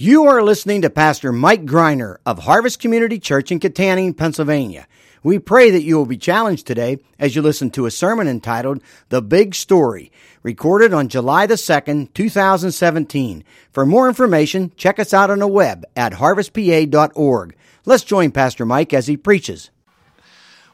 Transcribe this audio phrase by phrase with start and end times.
[0.00, 4.86] You are listening to Pastor Mike Greiner of Harvest Community Church in Kittanning, Pennsylvania.
[5.24, 8.80] We pray that you will be challenged today as you listen to a sermon entitled
[9.08, 10.12] The Big Story,
[10.44, 13.42] recorded on July the 2nd, 2017.
[13.72, 17.56] For more information, check us out on the web at harvestpa.org.
[17.84, 19.70] Let's join Pastor Mike as he preaches.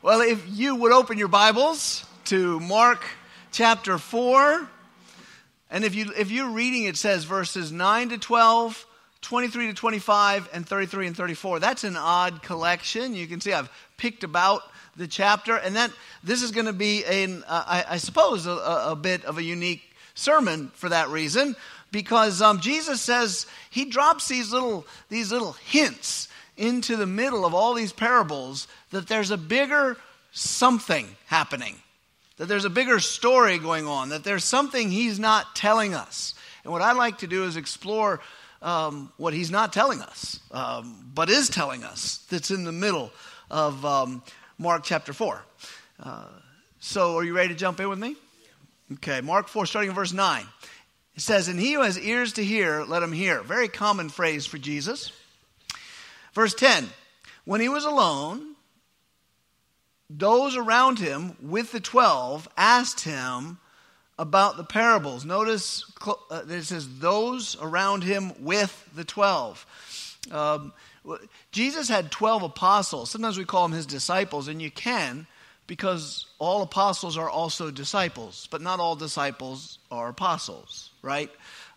[0.02, 3.02] Well, if you would open your Bibles to Mark
[3.52, 4.68] chapter 4,
[5.70, 8.86] and if, you, if you're reading, it says verses 9 to 12,
[9.24, 11.58] 23 to 25, and 33 and 34.
[11.58, 13.14] That's an odd collection.
[13.14, 14.62] You can see I've picked about
[14.96, 15.90] the chapter, and that
[16.22, 19.42] this is going to be, an, uh, I, I, suppose, a, a, bit of a
[19.42, 19.82] unique
[20.14, 21.56] sermon for that reason,
[21.90, 27.54] because um, Jesus says he drops these little, these little hints into the middle of
[27.54, 29.96] all these parables that there's a bigger
[30.32, 31.76] something happening,
[32.36, 36.34] that there's a bigger story going on, that there's something he's not telling us.
[36.62, 38.20] And what I like to do is explore
[38.64, 43.12] um, what he's not telling us, um, but is telling us that's in the middle
[43.50, 44.22] of um,
[44.58, 45.44] Mark chapter 4.
[46.02, 46.26] Uh,
[46.80, 48.16] so, are you ready to jump in with me?
[48.94, 50.46] Okay, Mark 4, starting in verse 9.
[51.14, 53.42] It says, And he who has ears to hear, let him hear.
[53.42, 55.12] Very common phrase for Jesus.
[56.32, 56.88] Verse 10
[57.44, 58.54] When he was alone,
[60.10, 63.58] those around him with the twelve asked him,
[64.18, 65.24] about the parables.
[65.24, 70.18] Notice uh, it says, those around him with the 12.
[70.30, 70.72] Um,
[71.52, 73.10] Jesus had 12 apostles.
[73.10, 75.26] Sometimes we call them his disciples, and you can
[75.66, 81.30] because all apostles are also disciples, but not all disciples are apostles, right?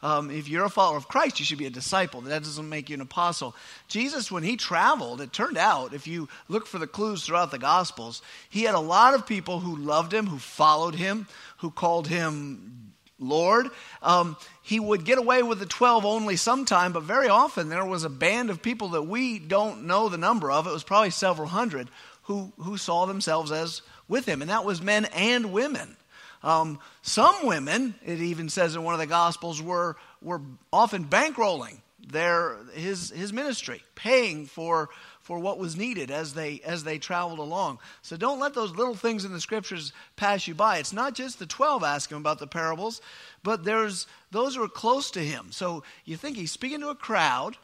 [0.03, 2.21] Um, if you're a follower of Christ, you should be a disciple.
[2.21, 3.55] That doesn't make you an apostle.
[3.87, 7.57] Jesus, when he traveled, it turned out, if you look for the clues throughout the
[7.57, 11.27] Gospels, he had a lot of people who loved him, who followed him,
[11.57, 13.69] who called him Lord.
[14.01, 18.03] Um, he would get away with the 12 only sometime, but very often there was
[18.03, 20.67] a band of people that we don't know the number of.
[20.67, 21.89] It was probably several hundred
[22.23, 25.97] who, who saw themselves as with him, and that was men and women.
[26.43, 31.77] Um, some women, it even says in one of the Gospels, were, were often bankrolling
[32.07, 34.89] their, his, his ministry, paying for,
[35.27, 37.79] for what was needed as they, as they traveled along.
[38.01, 40.77] So don't let those little things in the scriptures pass you by.
[40.77, 43.01] It's not just the 12 asking about the parables,
[43.43, 45.47] but there's those who are close to him.
[45.51, 47.57] So you think he's speaking to a crowd,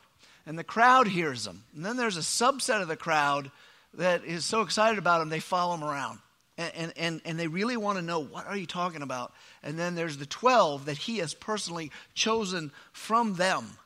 [0.45, 1.63] and the crowd hears him.
[1.73, 3.49] And then there's a subset of the crowd
[3.93, 6.19] that is so excited about him, they follow him around
[6.57, 9.95] and, and, and they really want to know what are you talking about and then
[9.95, 13.77] there's the 12 that he has personally chosen from them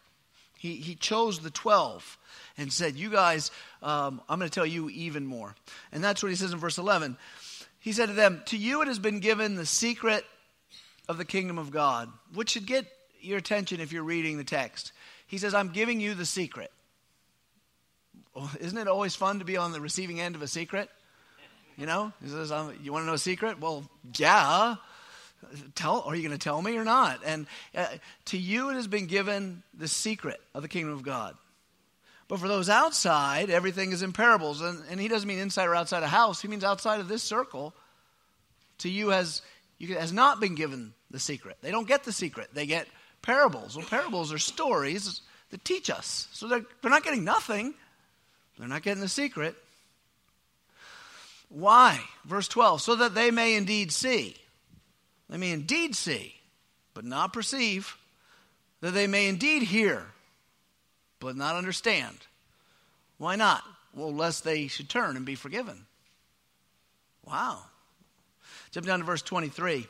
[0.58, 2.18] he, he chose the 12
[2.58, 3.52] and said you guys
[3.84, 5.56] um, i'm going to tell you even more
[5.92, 7.18] and that's what he says in verse 11
[7.80, 10.26] he said to them to you it has been given the secret
[11.08, 12.86] of the kingdom of god which should get
[13.22, 14.92] your attention if you're reading the text
[15.28, 16.72] he says i'm giving you the secret
[18.34, 20.90] Well, isn't it always fun to be on the receiving end of a secret
[21.78, 22.52] you know, he says,
[22.82, 24.76] "You want to know a secret?" Well, yeah.
[25.76, 27.20] Tell, are you going to tell me or not?
[27.24, 27.46] And
[27.76, 27.86] uh,
[28.26, 31.38] to you, it has been given the secret of the kingdom of God.
[32.28, 34.62] But for those outside, everything is in parables.
[34.62, 37.24] And, and he doesn't mean inside or outside a house, he means outside of this
[37.24, 37.74] circle.
[38.80, 39.42] To you has,
[39.78, 41.58] you has not been given the secret.
[41.62, 42.88] They don't get the secret, they get
[43.22, 43.76] parables.
[43.76, 46.28] Well, parables are stories that teach us.
[46.34, 47.74] So they're, they're not getting nothing,
[48.58, 49.56] they're not getting the secret.
[51.50, 52.02] Why?
[52.26, 54.36] Verse 12, so that they may indeed see.
[55.30, 56.36] They may indeed see,
[56.94, 57.98] but not perceive.
[58.82, 60.06] That they may indeed hear,
[61.20, 62.18] but not understand.
[63.18, 63.64] Why not?
[63.94, 65.86] Well, lest they should turn and be forgiven.
[67.26, 67.64] Wow.
[68.72, 69.88] Jump down to verse 23.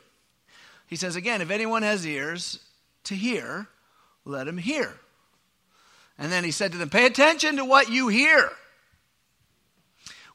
[0.86, 2.58] He says again, if anyone has ears
[3.04, 3.68] to hear,
[4.24, 4.94] let him hear.
[6.18, 8.50] And then he said to them, Pay attention to what you hear.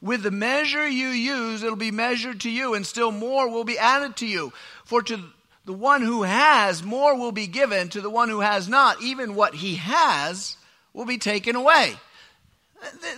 [0.02, 3.78] With the measure you use, it'll be measured to you, and still more will be
[3.78, 4.53] added to you.
[4.86, 5.20] For to
[5.66, 7.90] the one who has, more will be given.
[7.90, 10.58] To the one who has not, even what he has
[10.94, 11.96] will be taken away.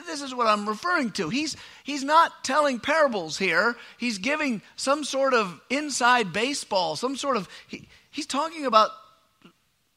[0.06, 1.30] This is what I'm referring to.
[1.30, 3.76] He's, he's not telling parables here.
[3.98, 7.50] He's giving some sort of inside baseball, some sort of.
[7.68, 8.92] He, he's talking about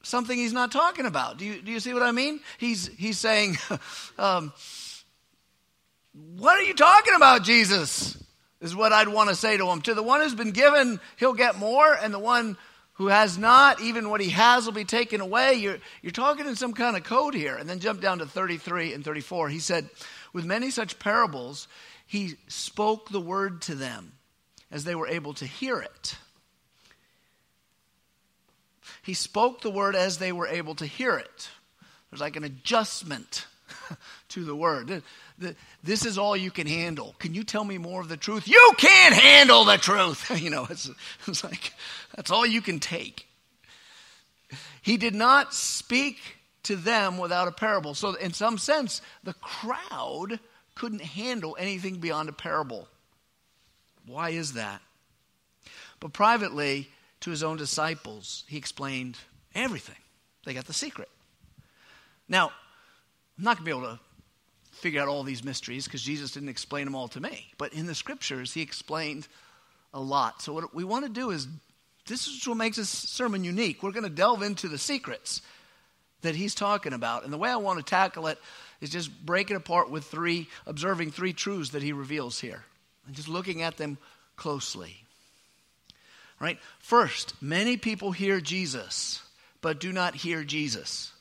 [0.03, 1.37] something he's not talking about.
[1.37, 2.41] Do you, do you see what I mean?
[2.57, 3.59] He's, he's saying,
[4.19, 4.53] um,
[6.37, 8.17] what are you talking about, Jesus?
[8.61, 9.83] Is what I'd want to say to him.
[9.83, 12.57] To the one who's been given, he'll get more, and the one
[12.99, 15.55] who has not, even what he has will be taken away.
[15.55, 17.55] You're, you're talking in some kind of code here.
[17.55, 19.49] And then jump down to 33 and 34.
[19.49, 19.89] He said,
[20.33, 21.69] With many such parables,
[22.07, 24.13] he spoke the word to them
[24.73, 26.17] as they were able to hear it.
[29.03, 31.49] He spoke the word as they were able to hear it.
[32.11, 33.47] There's like an adjustment
[34.29, 35.03] to the word.
[35.83, 37.15] This is all you can handle.
[37.19, 38.49] Can you tell me more of the truth?
[38.49, 40.31] You can't handle the truth.
[40.43, 40.91] you know, it's,
[41.27, 41.73] it's like,
[42.15, 43.27] that's all you can take.
[44.83, 46.19] He did not speak
[46.65, 47.95] to them without a parable.
[47.95, 50.41] So, in some sense, the crowd
[50.75, 52.89] couldn't handle anything beyond a parable.
[54.07, 54.81] Why is that?
[56.01, 56.89] But privately,
[57.21, 59.19] to his own disciples, he explained
[59.55, 59.97] everything.
[60.45, 61.09] They got the secret.
[62.29, 62.53] Now,
[63.39, 64.01] I'm not going to be able to
[64.73, 67.47] figure out all these mysteries because Jesus didn't explain them all to me.
[67.57, 69.29] But in the scriptures, he explained
[69.95, 70.43] a lot.
[70.43, 71.47] So, what we want to do is
[72.07, 73.83] this is what makes this sermon unique.
[73.83, 75.43] We're going to delve into the secrets
[76.23, 77.25] that he's talking about.
[77.25, 78.39] And the way I want to tackle it
[78.81, 82.65] is just break it apart with three, observing three truths that he reveals here,
[83.07, 83.99] and just looking at them
[84.37, 84.97] closely.
[86.41, 86.59] Right?
[86.79, 89.23] First, many people hear Jesus,
[89.61, 91.13] but do not hear Jesus.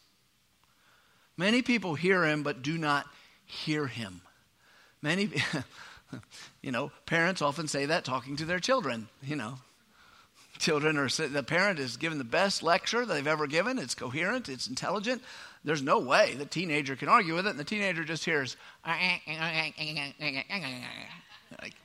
[1.38, 3.06] Many people hear him, but do not
[3.46, 4.22] hear him.
[5.02, 5.30] Many,
[6.62, 9.60] you know, parents often say that talking to their children, you know.
[10.58, 13.78] Children are, the parent is given the best lecture they've ever given.
[13.78, 15.22] It's coherent, it's intelligent.
[15.64, 18.58] There's no way the teenager can argue with it, and the teenager just hears,
[21.62, 21.76] like,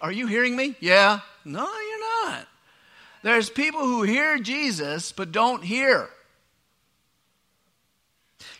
[0.00, 0.74] are you hearing me?
[0.80, 1.20] Yeah.
[1.44, 2.46] No, you're not.
[3.22, 6.08] There's people who hear Jesus but don't hear.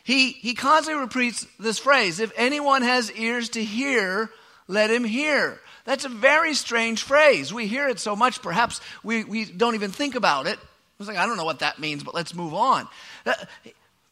[0.03, 4.29] He, he constantly repeats this phrase if anyone has ears to hear,
[4.67, 5.59] let him hear.
[5.85, 7.53] That's a very strange phrase.
[7.53, 10.59] We hear it so much, perhaps we, we don't even think about it.
[10.99, 12.87] It's like, I don't know what that means, but let's move on.
[13.25, 13.33] Uh,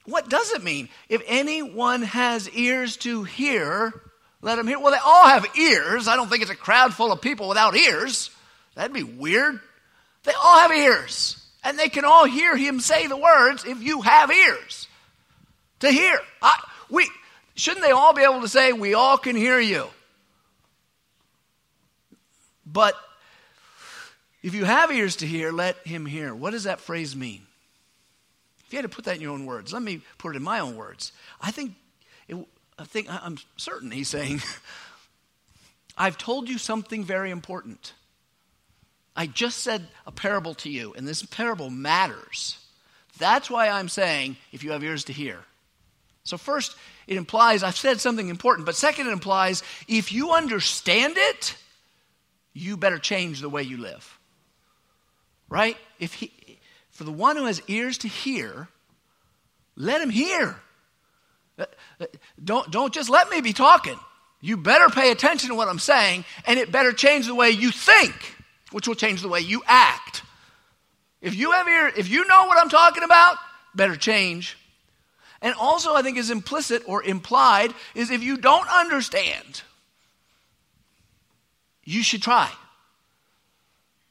[0.05, 0.89] what does it mean?
[1.09, 3.93] If anyone has ears to hear,
[4.41, 4.79] let him hear.
[4.79, 6.07] Well, they all have ears.
[6.07, 8.29] I don't think it's a crowd full of people without ears.
[8.75, 9.59] That'd be weird.
[10.23, 11.41] They all have ears.
[11.63, 14.87] And they can all hear him say the words if you have ears
[15.85, 16.19] to hear.
[16.41, 16.59] I,
[16.89, 17.09] we,
[17.55, 19.87] shouldn't they all be able to say, We all can hear you?
[22.65, 22.95] But
[24.41, 26.33] if you have ears to hear, let him hear.
[26.35, 27.41] What does that phrase mean?
[28.65, 30.43] If you had to put that in your own words, let me put it in
[30.43, 31.11] my own words.
[31.39, 31.73] I think,
[32.27, 32.35] it,
[32.77, 34.41] I think I'm certain he's saying,
[35.97, 37.93] I've told you something very important.
[39.15, 42.57] I just said a parable to you, and this parable matters.
[43.17, 45.39] That's why I'm saying, if you have ears to hear.
[46.25, 46.75] So, first,
[47.07, 51.55] it implies I've said something important, but second, it implies if you understand it,
[52.53, 54.19] you better change the way you live.
[55.47, 55.77] Right?
[55.99, 56.31] If he,
[56.89, 58.67] for the one who has ears to hear,
[59.75, 60.59] let him hear.
[61.59, 61.65] Uh,
[62.01, 62.05] uh,
[62.43, 63.99] don't, don't just let me be talking.
[64.41, 67.69] You better pay attention to what I'm saying, and it better change the way you
[67.69, 68.13] think,
[68.71, 70.23] which will change the way you act.
[71.21, 73.37] If you have ear, if you know what I'm talking about,
[73.75, 74.57] better change
[75.41, 79.61] and also, I think, is implicit or implied is if you don't understand,
[81.83, 82.51] you should try.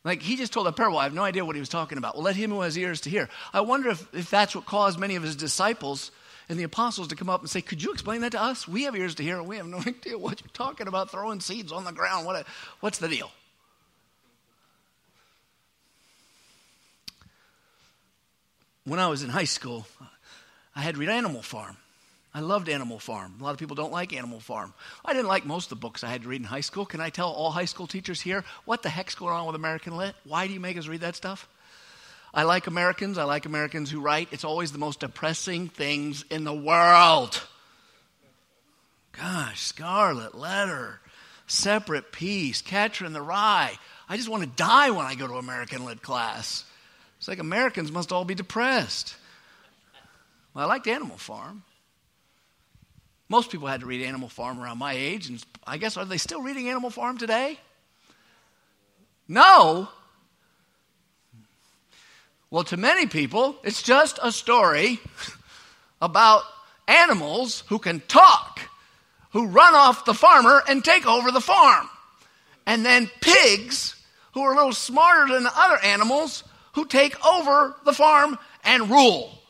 [0.04, 0.98] Like he just told a parable.
[0.98, 2.14] I have no idea what he was talking about.
[2.14, 3.28] Well, let him who has ears to hear.
[3.52, 6.10] I wonder if, if that's what caused many of his disciples
[6.48, 8.68] and the apostles to come up and say, Could you explain that to us?
[8.68, 11.40] We have ears to hear, and we have no idea what you're talking about throwing
[11.40, 12.26] seeds on the ground.
[12.26, 12.44] What a,
[12.80, 13.30] what's the deal?
[18.84, 19.86] When I was in high school,
[20.76, 21.76] I had to read Animal Farm.
[22.36, 23.34] I loved Animal Farm.
[23.38, 24.74] A lot of people don't like Animal Farm.
[25.04, 26.84] I didn't like most of the books I had to read in high school.
[26.84, 29.96] Can I tell all high school teachers here what the heck's going on with American
[29.96, 30.16] Lit?
[30.24, 31.48] Why do you make us read that stuff?
[32.34, 33.18] I like Americans.
[33.18, 34.28] I like Americans who write.
[34.32, 37.40] It's always the most depressing things in the world.
[39.12, 40.98] Gosh, Scarlet Letter,
[41.46, 43.78] Separate Peace, Catcher in the Rye.
[44.08, 46.64] I just want to die when I go to American Lit class.
[47.18, 49.14] It's like Americans must all be depressed.
[50.54, 51.64] Well, I liked Animal Farm.
[53.28, 56.18] Most people had to read Animal Farm around my age, and I guess are they
[56.18, 57.58] still reading Animal Farm today?
[59.26, 59.88] No.
[62.50, 65.00] Well, to many people, it's just a story
[66.00, 66.42] about
[66.86, 68.60] animals who can talk,
[69.30, 71.88] who run off the farmer and take over the farm.
[72.66, 73.96] And then pigs
[74.34, 76.44] who are a little smarter than the other animals
[76.74, 79.40] who take over the farm and rule.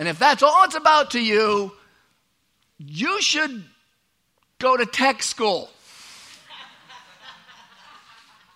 [0.00, 1.72] And if that's all it's about to you,
[2.78, 3.62] you should
[4.58, 5.68] go to tech school.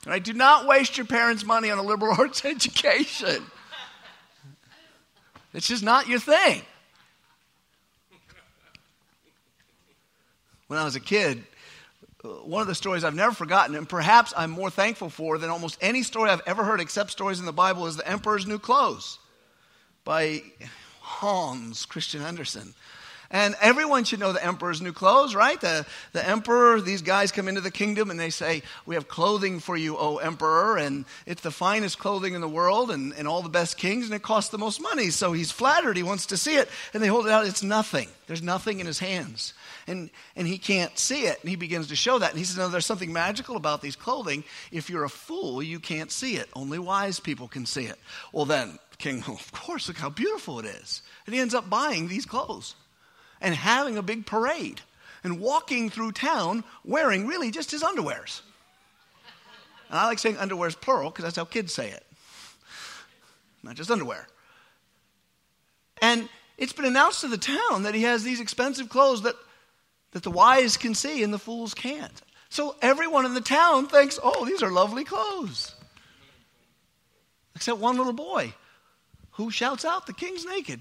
[0.07, 0.25] Right?
[0.25, 3.45] Do not waste your parents' money on a liberal arts education.
[5.53, 6.63] It's just not your thing.
[10.69, 11.45] When I was a kid,
[12.23, 15.77] one of the stories I've never forgotten, and perhaps I'm more thankful for than almost
[15.83, 19.19] any story I've ever heard except stories in the Bible, is The Emperor's New Clothes
[20.05, 20.43] by
[21.05, 22.75] Hans Christian Andersen.
[23.31, 25.61] And everyone should know the emperor's new clothes, right?
[25.61, 29.59] The, the emperor, these guys come into the kingdom and they say, We have clothing
[29.59, 30.77] for you, O emperor.
[30.77, 34.15] And it's the finest clothing in the world and, and all the best kings, and
[34.15, 35.11] it costs the most money.
[35.11, 35.97] So he's flattered.
[35.97, 36.69] He wants to see it.
[36.93, 37.45] And they hold it out.
[37.45, 38.09] It's nothing.
[38.27, 39.53] There's nothing in his hands.
[39.87, 41.41] And, and he can't see it.
[41.41, 42.31] And he begins to show that.
[42.31, 44.45] And he says, No, there's something magical about these clothing.
[44.71, 46.49] If you're a fool, you can't see it.
[46.55, 47.99] Only wise people can see it.
[48.33, 51.03] Well, then, king, of course, look how beautiful it is.
[51.27, 52.75] And he ends up buying these clothes
[53.41, 54.81] and having a big parade
[55.23, 58.43] and walking through town wearing really just his underwears.
[59.91, 62.05] And I like saying underwears plural because that's how kids say it,
[63.63, 64.27] not just underwear.
[66.03, 69.35] And it's been announced to the town that he has these expensive clothes that,
[70.13, 72.23] that the wise can see and the fools can't.
[72.49, 75.75] So everyone in the town thinks, oh, these are lovely clothes.
[77.57, 78.53] Except one little boy
[79.35, 80.81] who shouts out, the king's naked.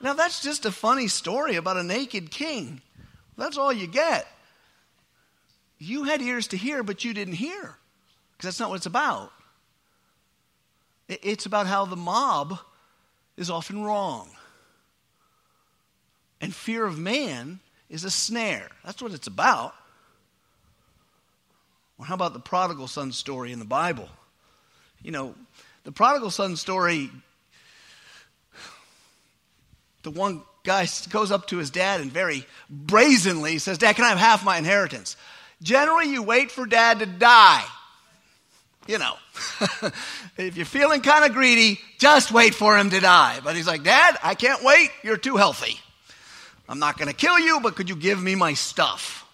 [0.00, 2.82] Now, that's just a funny story about a naked king.
[3.38, 4.26] That's all you get.
[5.78, 7.76] You had ears to hear, but you didn't hear,
[8.36, 9.32] because that's not what it's about.
[11.08, 12.58] It's about how the mob
[13.36, 14.28] is often wrong.
[16.40, 18.68] And fear of man is a snare.
[18.84, 19.74] That's what it's about.
[21.96, 24.08] Well, how about the prodigal son story in the Bible?
[25.02, 25.34] You know,
[25.86, 27.10] the prodigal son story
[30.02, 34.10] the one guy goes up to his dad and very brazenly says, Dad, can I
[34.10, 35.16] have half my inheritance?
[35.62, 37.64] Generally, you wait for dad to die.
[38.86, 39.14] You know,
[40.36, 43.40] if you're feeling kind of greedy, just wait for him to die.
[43.42, 44.90] But he's like, Dad, I can't wait.
[45.02, 45.80] You're too healthy.
[46.68, 49.24] I'm not going to kill you, but could you give me my stuff?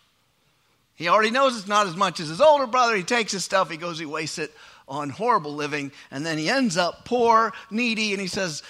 [0.94, 2.97] He already knows it's not as much as his older brother.
[2.97, 4.52] He takes his stuff, he goes, he wastes it
[4.88, 8.62] on horrible living, and then he ends up poor, needy, and he says,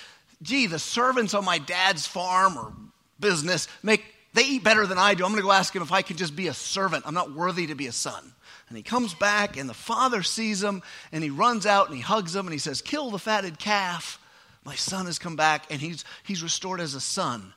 [0.42, 2.73] gee, the servants on my dad's farm or
[3.21, 4.04] business make
[4.35, 5.25] they eat better than I do.
[5.25, 7.04] I'm going to go ask him if I can just be a servant.
[7.07, 8.33] I'm not worthy to be a son.
[8.69, 12.02] And he comes back, and the father sees him, and he runs out and he
[12.02, 14.19] hugs him, and he says, Kill the fatted calf.
[14.64, 17.52] My son has come back, and he's, he's restored as a son.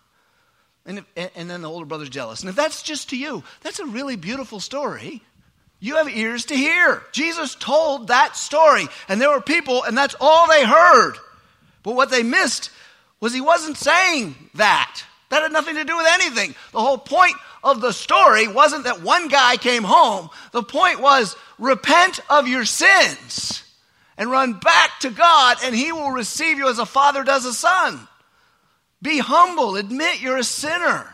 [0.86, 2.42] And, if, and then the older brother's jealous.
[2.42, 5.22] And if that's just to you, that's a really beautiful story.
[5.80, 7.04] You have ears to hear.
[7.12, 11.16] Jesus told that story, and there were people, and that's all they heard.
[11.84, 12.72] But what they missed
[13.20, 15.04] was he wasn't saying that.
[15.30, 16.56] That had nothing to do with anything.
[16.72, 20.30] The whole point of the story wasn't that one guy came home.
[20.52, 23.64] The point was repent of your sins
[24.18, 27.54] and run back to God, and he will receive you as a father does a
[27.54, 28.08] son.
[29.02, 31.14] Be humble, admit you're a sinner.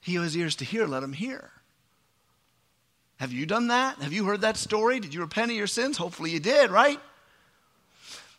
[0.00, 1.50] He who has ears to hear, let him hear.
[3.18, 3.98] Have you done that?
[3.98, 5.00] Have you heard that story?
[5.00, 5.96] Did you repent of your sins?
[5.96, 7.00] Hopefully you did, right?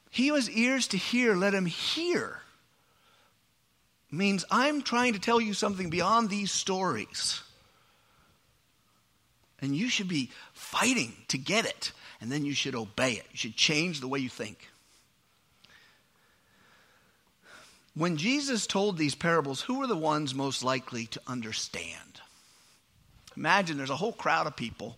[0.09, 2.39] He who has ears to hear, let him hear.
[4.09, 7.41] Means I'm trying to tell you something beyond these stories.
[9.61, 11.91] And you should be fighting to get it.
[12.21, 13.25] And then you should obey it.
[13.31, 14.69] You should change the way you think.
[17.93, 22.08] When Jesus told these parables, who were the ones most likely to understand?
[23.39, 24.97] Imagine there's a whole crowd of people.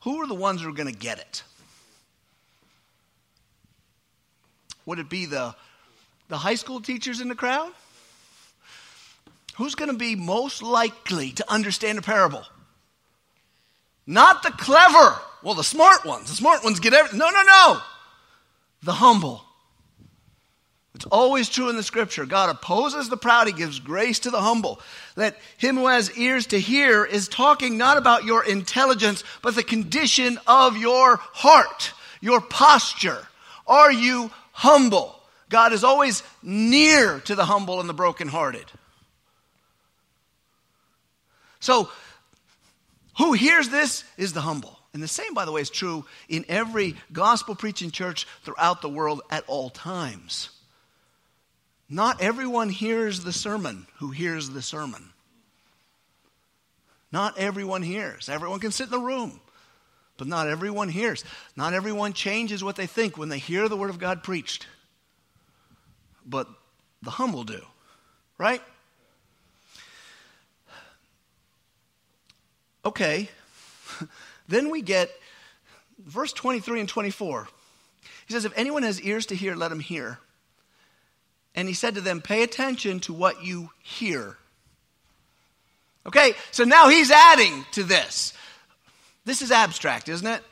[0.00, 1.44] Who are the ones who are going to get it?
[4.84, 5.54] Would it be the,
[6.28, 7.70] the high school teachers in the crowd?
[9.58, 12.42] Who's going to be most likely to understand a parable?
[14.08, 15.16] Not the clever.
[15.44, 16.30] Well, the smart ones.
[16.30, 17.20] The smart ones get everything.
[17.20, 17.80] No, no, no.
[18.82, 19.44] The humble.
[20.98, 22.26] It's always true in the scripture.
[22.26, 24.80] God opposes the proud, He gives grace to the humble.
[25.14, 29.62] That him who has ears to hear is talking not about your intelligence, but the
[29.62, 33.28] condition of your heart, your posture.
[33.64, 35.14] Are you humble.
[35.48, 38.66] God is always near to the humble and the brokenhearted.
[41.60, 41.90] So,
[43.18, 44.76] who hears this is the humble.
[44.92, 48.88] And the same, by the way, is true in every gospel preaching church throughout the
[48.88, 50.50] world at all times.
[51.88, 55.10] Not everyone hears the sermon who hears the sermon.
[57.10, 58.28] Not everyone hears.
[58.28, 59.40] Everyone can sit in the room.
[60.18, 61.24] But not everyone hears.
[61.56, 64.66] Not everyone changes what they think when they hear the Word of God preached.
[66.26, 66.48] But
[67.00, 67.62] the humble do,
[68.36, 68.60] right?
[72.84, 73.30] Okay.
[74.48, 75.10] then we get
[76.04, 77.48] verse 23 and 24.
[78.26, 80.18] He says, If anyone has ears to hear, let him hear.
[81.54, 84.36] And he said to them, Pay attention to what you hear.
[86.06, 88.32] Okay, so now he's adding to this.
[89.24, 90.42] This is abstract, isn't it?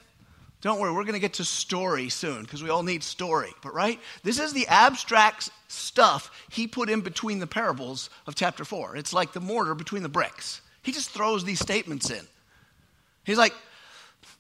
[0.61, 3.53] Don't worry, we're going to get to story soon because we all need story.
[3.63, 4.01] But, right?
[4.23, 8.97] This is the abstract stuff he put in between the parables of chapter 4.
[8.97, 10.61] It's like the mortar between the bricks.
[10.83, 12.27] He just throws these statements in.
[13.25, 13.55] He's like,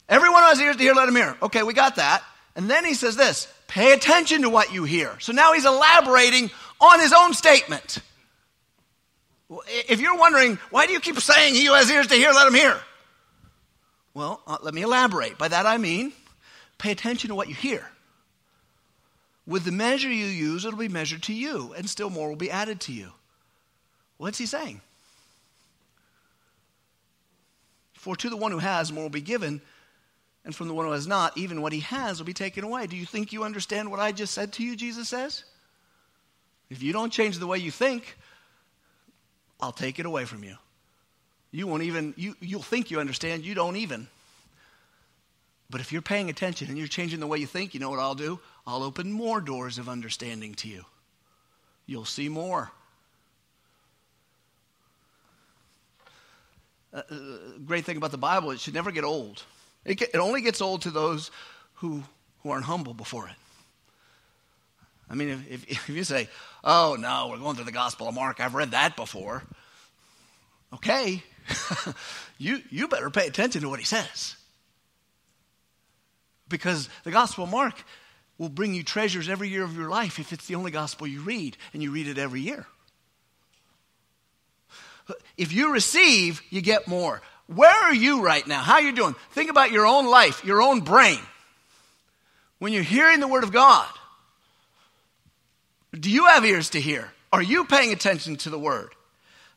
[0.08, 1.36] Everyone who has ears to hear, let him hear.
[1.42, 2.22] Okay, we got that.
[2.54, 5.18] And then he says this pay attention to what you hear.
[5.20, 7.98] So now he's elaborating on his own statement.
[9.88, 12.48] If you're wondering, why do you keep saying he who has ears to hear, let
[12.48, 12.78] him hear?
[14.14, 15.38] Well, uh, let me elaborate.
[15.38, 16.12] By that I mean,
[16.78, 17.88] pay attention to what you hear.
[19.46, 22.50] With the measure you use, it'll be measured to you, and still more will be
[22.50, 23.12] added to you.
[24.16, 24.80] What's he saying?
[27.92, 29.60] For to the one who has, more will be given,
[30.46, 32.86] and from the one who has not, even what he has will be taken away.
[32.86, 35.42] Do you think you understand what I just said to you, Jesus says?
[36.70, 38.16] If you don't change the way you think,
[39.60, 40.54] I'll take it away from you.
[41.50, 44.06] You won't even, you, you'll think you understand, you don't even.
[45.68, 47.98] But if you're paying attention and you're changing the way you think, you know what
[47.98, 48.38] I'll do?
[48.68, 50.84] I'll open more doors of understanding to you.
[51.86, 52.70] You'll see more.
[56.94, 57.16] Uh, uh
[57.64, 59.42] great thing about the Bible, it should never get old.
[59.86, 61.30] It, it only gets old to those
[61.74, 62.02] who,
[62.42, 63.34] who aren't humble before it.
[65.08, 66.28] I mean, if, if, if you say,
[66.64, 69.44] oh, no, we're going through the Gospel of Mark, I've read that before.
[70.74, 71.22] Okay,
[72.38, 74.36] you, you better pay attention to what he says.
[76.48, 77.84] Because the Gospel of Mark
[78.38, 81.20] will bring you treasures every year of your life if it's the only gospel you
[81.20, 82.66] read and you read it every year.
[85.36, 87.22] If you receive, you get more.
[87.46, 88.60] Where are you right now?
[88.60, 89.14] How are you doing?
[89.30, 91.20] Think about your own life, your own brain.
[92.58, 93.88] When you're hearing the Word of God,
[95.92, 97.12] do you have ears to hear?
[97.32, 98.90] Are you paying attention to the Word?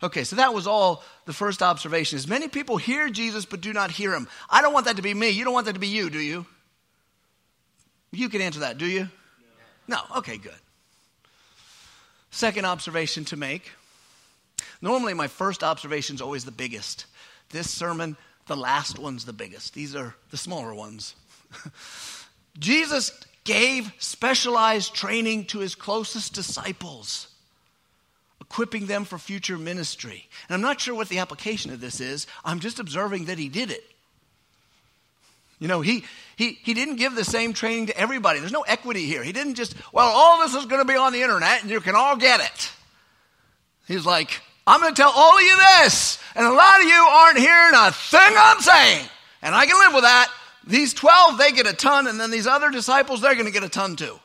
[0.02, 2.18] Okay, so that was all the first observation.
[2.18, 4.28] Is many people hear Jesus but do not hear him.
[4.50, 5.30] I don't want that to be me.
[5.30, 6.46] You don't want that to be you, do you?
[8.12, 9.10] You can answer that, do you?
[9.88, 9.98] No.
[9.98, 10.18] no.
[10.18, 10.54] Okay, good.
[12.32, 13.72] Second observation to make.
[14.82, 17.06] Normally, my first observation is always the biggest.
[17.52, 19.74] This sermon, the last one's the biggest.
[19.74, 21.16] These are the smaller ones.
[22.60, 23.12] Jesus
[23.44, 27.28] gave specialized training to his closest disciples,
[28.42, 30.28] equipping them for future ministry.
[30.48, 33.50] And I'm not sure what the application of this is, I'm just observing that he
[33.50, 33.84] did it.
[35.60, 36.06] You know, he,
[36.38, 38.40] he, he didn't give the same training to everybody.
[38.40, 39.24] There's no equity here.
[39.24, 41.82] He didn't just, well, all this is going to be on the internet and you
[41.82, 42.72] can all get it.
[43.86, 46.94] He's like, I'm going to tell all of you this, and a lot of you
[46.94, 49.04] aren't hearing a thing I'm saying.
[49.42, 50.32] And I can live with that.
[50.68, 53.64] These 12, they get a ton, and then these other disciples, they're going to get
[53.64, 54.20] a ton too.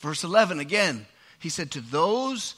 [0.00, 1.06] Verse 11 again,
[1.38, 2.56] he said, To those,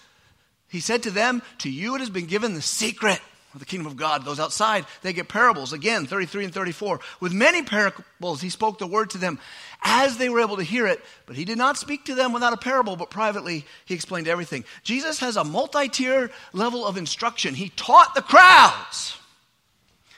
[0.70, 3.20] he said to them, To you it has been given the secret
[3.52, 4.24] of the kingdom of God.
[4.24, 5.74] Those outside, they get parables.
[5.74, 7.00] Again, 33 and 34.
[7.20, 9.38] With many parables, he spoke the word to them
[9.84, 12.52] as they were able to hear it, but he did not speak to them without
[12.52, 14.64] a parable, but privately he explained everything.
[14.82, 17.54] Jesus has a multi tier level of instruction.
[17.54, 19.16] He taught the crowds.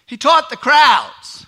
[0.07, 1.47] He taught the crowds.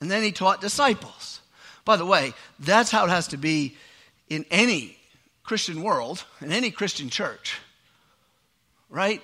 [0.00, 1.40] And then he taught disciples.
[1.84, 3.76] By the way, that's how it has to be
[4.28, 4.98] in any
[5.42, 7.58] Christian world, in any Christian church
[8.94, 9.20] right?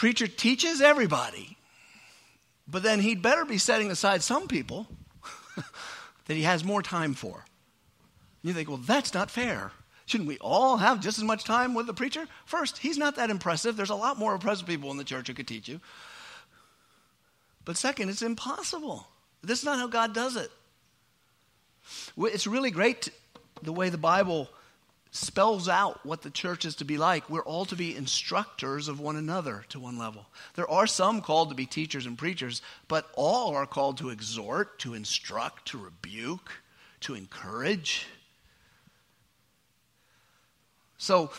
[0.00, 1.58] Preacher teaches everybody,
[2.66, 4.86] but then he'd better be setting aside some people
[6.24, 7.44] that he has more time for.
[8.40, 9.72] You think, well, that's not fair.
[10.06, 12.26] Shouldn't we all have just as much time with the preacher?
[12.46, 13.76] First, he's not that impressive.
[13.76, 15.82] There's a lot more impressive people in the church who could teach you.
[17.66, 19.06] But second, it's impossible.
[19.42, 20.50] This is not how God does it.
[22.16, 23.10] It's really great
[23.62, 24.48] the way the Bible
[25.12, 27.28] spells out what the church is to be like.
[27.28, 30.26] We're all to be instructors of one another to one level.
[30.54, 34.78] There are some called to be teachers and preachers, but all are called to exhort,
[34.80, 36.52] to instruct, to rebuke,
[37.00, 38.06] to encourage.
[40.98, 41.30] So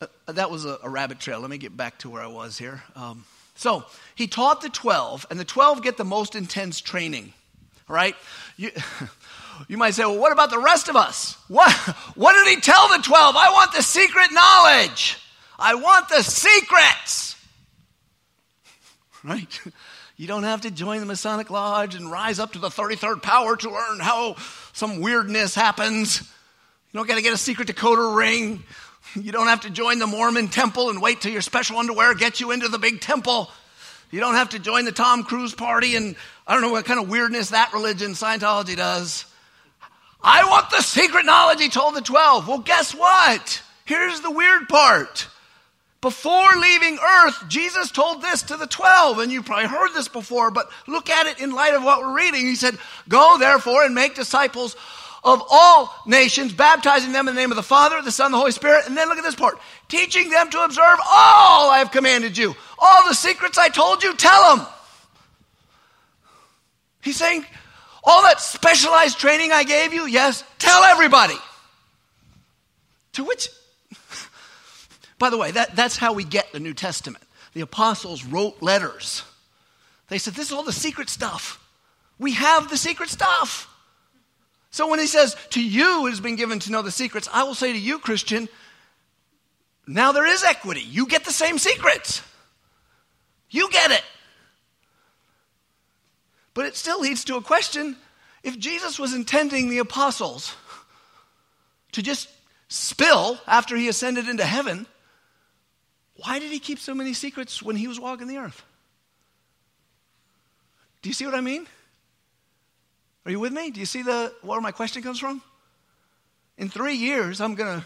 [0.00, 1.40] uh, that was a, a, rabbit trail.
[1.40, 2.82] Let me get back to where I was here.
[2.94, 7.32] Um, so he taught the 12, and the 12 get the most intense training,
[7.88, 8.14] right?
[8.56, 8.70] You,
[9.68, 11.36] You might say, well, what about the rest of us?
[11.48, 11.72] What,
[12.14, 13.36] what did he tell the 12?
[13.36, 15.18] I want the secret knowledge.
[15.58, 17.32] I want the secrets.
[19.26, 19.60] Right?
[20.18, 23.56] You don't have to join the Masonic Lodge and rise up to the 33rd power
[23.56, 24.36] to learn how
[24.74, 26.20] some weirdness happens.
[26.20, 28.62] You don't got to get a secret decoder ring.
[29.16, 32.40] You don't have to join the Mormon temple and wait till your special underwear gets
[32.40, 33.50] you into the big temple.
[34.10, 36.14] You don't have to join the Tom Cruise party and
[36.46, 39.24] I don't know what kind of weirdness that religion, Scientology, does.
[40.24, 42.48] I want the secret knowledge, he told the 12.
[42.48, 43.62] Well, guess what?
[43.84, 45.28] here's the weird part.
[46.00, 50.50] Before leaving earth, Jesus told this to the 12, and you probably heard this before,
[50.50, 52.40] but look at it in light of what we're reading.
[52.40, 52.76] He said,
[53.08, 54.76] Go therefore and make disciples
[55.22, 58.52] of all nations, baptizing them in the name of the Father, the Son, the Holy
[58.52, 58.86] Spirit.
[58.86, 59.58] And then look at this part
[59.88, 62.54] teaching them to observe all I have commanded you.
[62.78, 64.66] All the secrets I told you, tell them.
[67.02, 67.46] He's saying,
[68.04, 71.36] all that specialized training I gave you, yes, tell everybody.
[73.14, 73.48] To which
[75.18, 77.24] by the way, that, that's how we get the New Testament.
[77.54, 79.22] The apostles wrote letters.
[80.08, 81.60] They said, This is all the secret stuff.
[82.18, 83.68] We have the secret stuff.
[84.70, 87.44] So when he says, To you it has been given to know the secrets, I
[87.44, 88.48] will say to you, Christian,
[89.86, 90.80] now there is equity.
[90.80, 92.22] You get the same secrets.
[93.50, 94.02] You get it.
[96.54, 97.96] But it still leads to a question
[98.42, 100.54] if Jesus was intending the apostles
[101.92, 102.28] to just
[102.68, 104.86] spill after he ascended into heaven,
[106.16, 108.62] why did he keep so many secrets when he was walking the earth?
[111.02, 111.66] Do you see what I mean?
[113.26, 113.70] Are you with me?
[113.70, 115.42] Do you see the where my question comes from?
[116.56, 117.84] In three years, I'm gonna,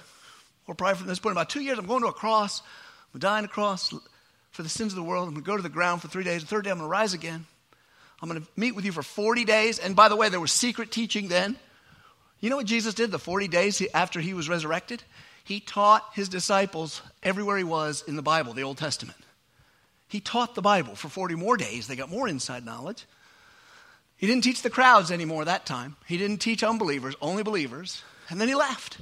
[0.66, 2.62] or probably from this point, about two years, I'm going to a cross.
[3.14, 3.94] I'm dying a cross
[4.50, 5.28] for the sins of the world.
[5.28, 6.42] I'm gonna go to the ground for three days.
[6.42, 7.46] The third day, I'm gonna rise again.
[8.20, 9.78] I'm gonna meet with you for 40 days.
[9.78, 11.57] And by the way, there was secret teaching then.
[12.40, 15.02] You know what Jesus did the 40 days after he was resurrected?
[15.44, 19.18] He taught his disciples everywhere he was in the Bible, the Old Testament.
[20.09, 21.87] He taught the Bible for 40 more days.
[21.87, 23.07] They got more inside knowledge.
[24.16, 25.96] He didn't teach the crowds anymore that time.
[26.07, 28.02] He didn't teach unbelievers, only believers.
[28.28, 28.98] And then he left.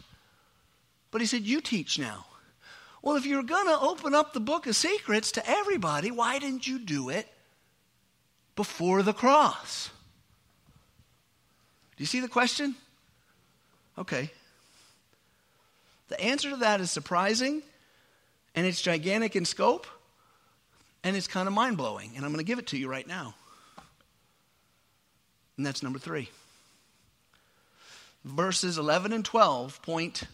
[1.10, 2.26] But he said, You teach now.
[3.02, 6.66] Well, if you're going to open up the book of secrets to everybody, why didn't
[6.66, 7.28] you do it
[8.56, 9.90] before the cross?
[11.96, 12.74] Do you see the question?
[13.98, 14.30] Okay,
[16.08, 17.62] the answer to that is surprising,
[18.54, 19.86] and it's gigantic in scope,
[21.02, 22.12] and it's kind of mind blowing.
[22.16, 23.34] And I'm going to give it to you right now.
[25.56, 26.28] And that's number three.
[28.24, 30.24] Verses 11 and 12 point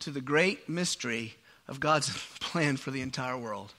[0.00, 1.34] to the great mystery
[1.66, 3.72] of God's plan for the entire world.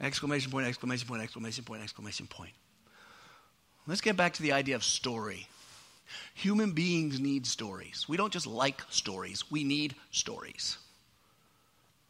[0.00, 2.52] Exclamation point, exclamation point, exclamation point, exclamation point.
[3.86, 5.46] Let's get back to the idea of story.
[6.34, 8.06] Human beings need stories.
[8.08, 10.78] We don't just like stories, we need stories.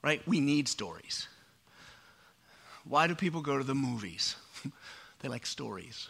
[0.02, 0.26] Right?
[0.26, 1.28] We need stories.
[2.84, 4.36] Why do people go to the movies?
[5.20, 6.08] they like stories.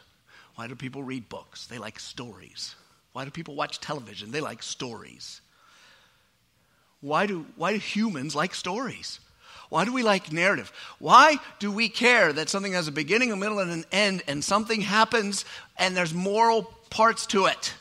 [0.56, 1.66] Why do people read books?
[1.66, 2.74] They like stories.
[3.12, 4.30] Why do people watch television?
[4.30, 5.40] They like stories.
[7.00, 9.20] Why do, why do humans like stories?
[9.68, 10.72] Why do we like narrative?
[10.98, 14.42] Why do we care that something has a beginning, a middle, and an end, and
[14.42, 15.44] something happens
[15.76, 17.74] and there's moral parts to it?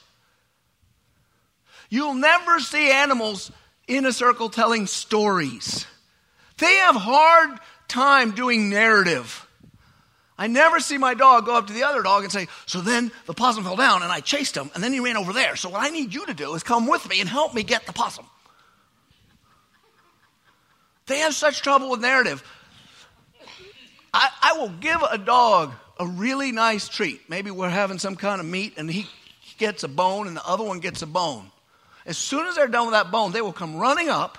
[1.89, 3.52] You'll never see animals
[3.88, 5.86] in a circle telling stories.
[6.58, 9.45] They have hard time doing narrative.
[10.38, 13.12] I never see my dog go up to the other dog and say, So then
[13.26, 15.56] the possum fell down and I chased him and then he ran over there.
[15.56, 17.86] So what I need you to do is come with me and help me get
[17.86, 18.26] the possum.
[21.07, 22.43] They have such trouble with narrative.
[24.13, 27.29] I, I will give a dog a really nice treat.
[27.29, 29.07] Maybe we're having some kind of meat and he
[29.57, 31.51] gets a bone and the other one gets a bone.
[32.05, 34.37] As soon as they're done with that bone, they will come running up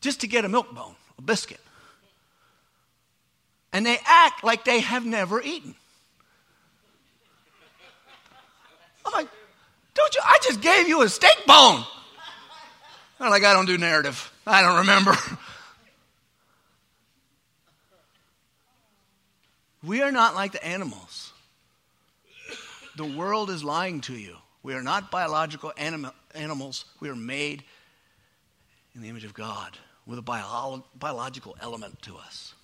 [0.00, 1.60] just to get a milk bone, a biscuit.
[3.72, 5.74] And they act like they have never eaten.
[9.04, 9.28] I'm like,
[9.94, 10.20] don't you?
[10.24, 11.84] I just gave you a steak bone.
[13.18, 14.32] I'm like, I don't do narrative.
[14.46, 15.14] I don't remember.
[19.84, 21.32] we are not like the animals.
[22.96, 24.36] The world is lying to you.
[24.62, 26.84] We are not biological anim- animals.
[27.00, 27.64] We are made
[28.94, 32.54] in the image of God with a bio- biological element to us.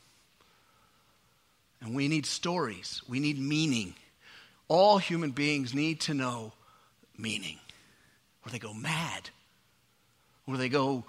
[1.80, 3.94] And we need stories, we need meaning.
[4.68, 6.52] All human beings need to know
[7.16, 7.58] meaning,
[8.44, 9.30] or they go mad,
[10.46, 11.04] or they go,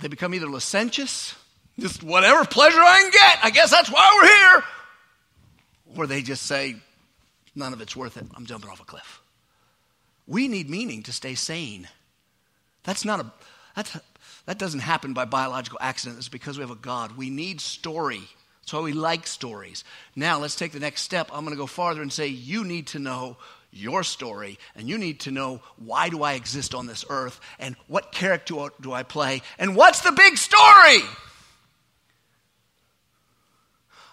[0.00, 1.34] they become either licentious,
[1.78, 4.64] just whatever pleasure I can get, I guess that's why we're here,
[5.96, 6.76] or they just say,
[7.54, 9.20] none of it's worth it, I'm jumping off a cliff.
[10.26, 11.88] We need meaning to stay sane.
[12.84, 13.30] That's not a,
[13.76, 13.96] that's,
[14.46, 16.18] that doesn't happen by biological accident.
[16.18, 17.16] It's because we have a God.
[17.16, 18.22] We need story.
[18.60, 19.84] That's why we like stories.
[20.16, 21.30] Now, let's take the next step.
[21.32, 23.36] I'm going to go farther and say, you need to know
[23.70, 27.74] your story, and you need to know why do I exist on this earth, and
[27.88, 31.00] what character do I play, and what's the big story?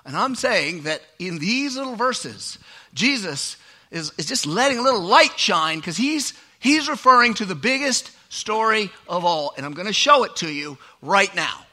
[0.05, 2.57] And I'm saying that in these little verses,
[2.93, 3.57] Jesus
[3.91, 8.11] is, is just letting a little light shine because he's, he's referring to the biggest
[8.29, 9.53] story of all.
[9.57, 11.65] And I'm going to show it to you right now.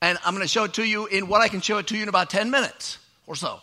[0.00, 1.96] And I'm going to show it to you in what I can show it to
[1.96, 3.60] you in about 10 minutes or so.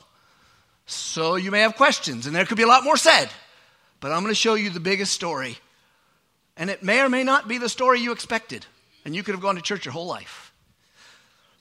[0.85, 3.29] So you may have questions, and there could be a lot more said.
[3.99, 5.57] But I'm going to show you the biggest story.
[6.55, 8.65] And it may or may not be the story you expected.
[9.03, 10.48] And you could have gone to church your whole life.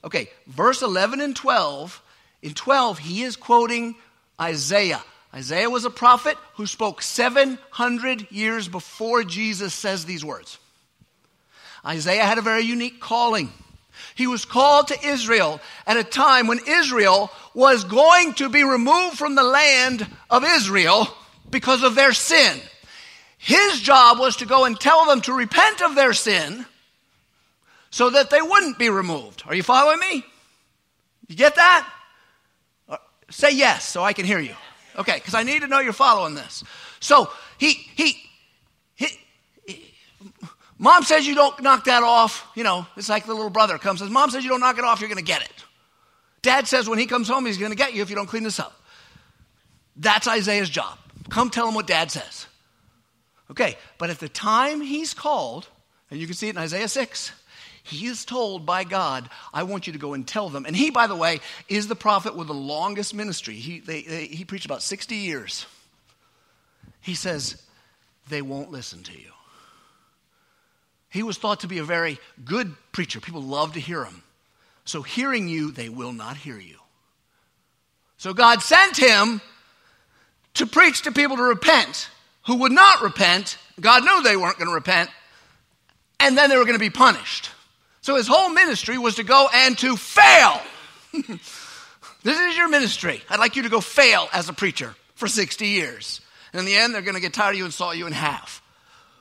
[0.03, 2.01] Okay, verse 11 and 12.
[2.41, 3.95] In 12, he is quoting
[4.39, 5.03] Isaiah.
[5.33, 10.57] Isaiah was a prophet who spoke 700 years before Jesus says these words.
[11.85, 13.51] Isaiah had a very unique calling.
[14.15, 19.17] He was called to Israel at a time when Israel was going to be removed
[19.17, 21.07] from the land of Israel
[21.49, 22.59] because of their sin.
[23.37, 26.65] His job was to go and tell them to repent of their sin
[27.89, 29.43] so that they wouldn't be removed.
[29.45, 30.23] Are you following me?
[31.27, 31.91] You get that?
[32.87, 32.97] Uh,
[33.29, 34.55] say yes so I can hear you.
[34.97, 36.63] Okay, because I need to know you're following this.
[36.99, 38.17] So he, he,
[38.95, 39.07] he,
[39.65, 39.93] he,
[40.77, 42.45] mom says you don't knock that off.
[42.55, 44.83] You know, it's like the little brother comes says, Mom says you don't knock it
[44.83, 45.63] off, you're going to get it.
[46.41, 48.43] Dad says when he comes home, he's going to get you if you don't clean
[48.43, 48.81] this up.
[49.95, 50.97] That's Isaiah's job.
[51.29, 52.47] Come tell him what dad says.
[53.51, 55.67] Okay, but at the time he's called,
[56.09, 57.31] and you can see it in Isaiah 6,
[57.89, 60.65] he is told by God, I want you to go and tell them.
[60.65, 63.55] And he, by the way, is the prophet with the longest ministry.
[63.55, 65.65] He, they, they, he preached about 60 years.
[67.01, 67.61] He says,
[68.29, 69.31] They won't listen to you.
[71.09, 73.19] He was thought to be a very good preacher.
[73.19, 74.23] People love to hear him.
[74.85, 76.77] So, hearing you, they will not hear you.
[78.17, 79.41] So, God sent him
[80.55, 82.09] to preach to people to repent
[82.49, 83.59] who would not repent.
[83.79, 85.11] God knew they weren't going to repent.
[86.19, 87.51] And then they were going to be punished.
[88.09, 90.59] So his whole ministry was to go and to fail.
[92.23, 93.21] this is your ministry.
[93.29, 96.19] I'd like you to go fail as a preacher for 60 years.
[96.51, 98.13] And in the end, they're going to get tired of you and saw you in
[98.13, 98.63] half.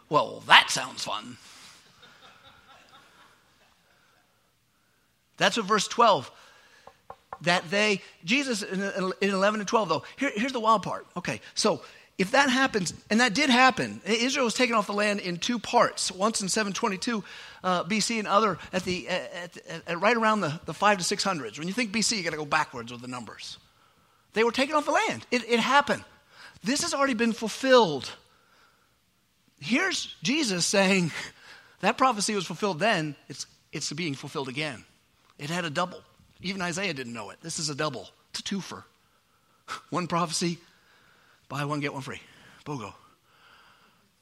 [0.09, 1.37] Well, that sounds fun.
[5.37, 6.31] That's what verse 12.
[7.43, 11.07] That they, Jesus in 11 and 12, though, here, here's the wild part.
[11.15, 11.83] Okay, so
[12.19, 15.61] if that happens, and that did happen, Israel was taken off the land in two
[15.61, 17.23] parts, once in 722
[17.63, 21.17] uh, BC and other at the, at, at, at right around the, the 5 to
[21.17, 21.59] 600s.
[21.59, 23.59] When you think BC, you got to go backwards with the numbers.
[24.33, 25.27] They were taken off the land.
[25.31, 26.03] It, it happened.
[26.65, 28.11] This has already been fulfilled.
[29.61, 31.13] Here's Jesus saying
[31.81, 34.85] that prophecy was fulfilled then, it's, it's being fulfilled again.
[35.39, 36.01] It had a double.
[36.43, 37.39] Even Isaiah didn't know it.
[37.43, 38.83] This is a double, it's a twofer.
[39.91, 40.59] One prophecy,
[41.49, 42.21] Buy one, get one free.
[42.65, 42.93] BOGO.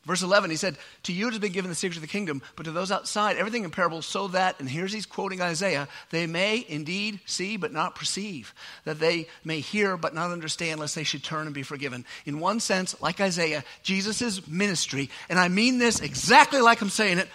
[0.06, 2.40] Verse 11, he said, To you it has been given the secret of the kingdom,
[2.54, 6.28] but to those outside, everything in parables, so that, and here's he's quoting Isaiah, they
[6.28, 11.02] may indeed see but not perceive, that they may hear but not understand, lest they
[11.02, 12.04] should turn and be forgiven.
[12.24, 17.18] In one sense, like Isaiah, Jesus' ministry, and I mean this exactly like I'm saying
[17.18, 17.28] it,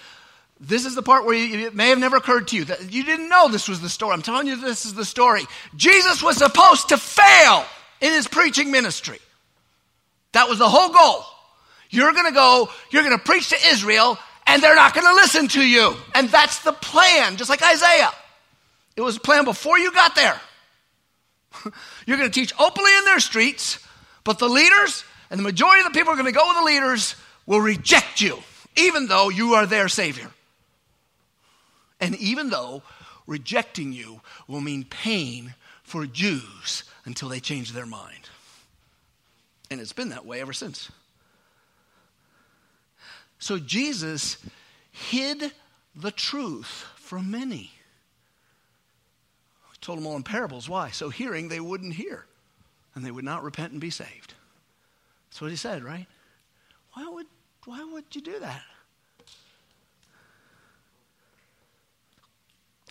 [0.62, 3.04] this is the part where you, it may have never occurred to you that you
[3.04, 4.14] didn't know this was the story.
[4.14, 5.44] I'm telling you, this is the story.
[5.76, 7.66] Jesus was supposed to fail
[8.00, 9.20] in his preaching ministry.
[10.42, 11.24] That was the whole goal.
[11.92, 15.14] You're going to go, you're going to preach to Israel, and they're not going to
[15.14, 15.96] listen to you.
[16.16, 18.10] And that's the plan, just like Isaiah.
[18.96, 20.42] It was a plan before you got there.
[22.08, 23.86] you're going to teach openly in their streets,
[24.24, 26.64] but the leaders and the majority of the people are going to go with the
[26.64, 27.14] leaders
[27.46, 28.40] will reject you,
[28.76, 30.32] even though you are their Savior.
[32.00, 32.82] And even though
[33.28, 38.31] rejecting you will mean pain for Jews until they change their mind.
[39.72, 40.92] And it's been that way ever since.
[43.40, 44.38] So Jesus
[44.92, 45.52] hid
[45.96, 47.72] the truth from many.
[49.72, 50.68] He told them all in parables.
[50.68, 50.90] Why?
[50.90, 52.26] So hearing they wouldn't hear
[52.94, 54.34] and they would not repent and be saved.
[55.30, 56.06] That's what he said, right?
[56.94, 57.28] Why would,
[57.64, 58.64] why would you do that?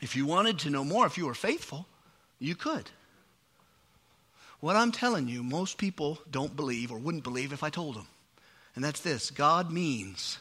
[0.01, 1.87] If you wanted to know more, if you were faithful,
[2.39, 2.89] you could.
[4.61, 8.07] What I'm telling you, most people don't believe or wouldn't believe if I told them.
[8.75, 10.39] And that's this God means,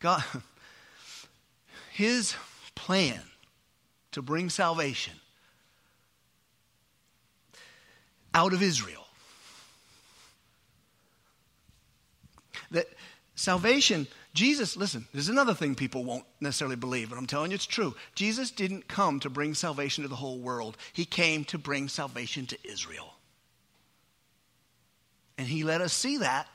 [0.00, 0.22] God,
[1.92, 2.34] His
[2.74, 3.20] plan
[4.12, 5.14] to bring salvation
[8.32, 9.06] out of Israel.
[12.70, 12.86] That
[13.34, 17.66] salvation, Jesus, listen, there's another thing people won't necessarily believe, but I'm telling you it's
[17.66, 17.94] true.
[18.14, 22.46] Jesus didn't come to bring salvation to the whole world, He came to bring salvation
[22.46, 23.17] to Israel.
[25.38, 26.48] And he let us see that.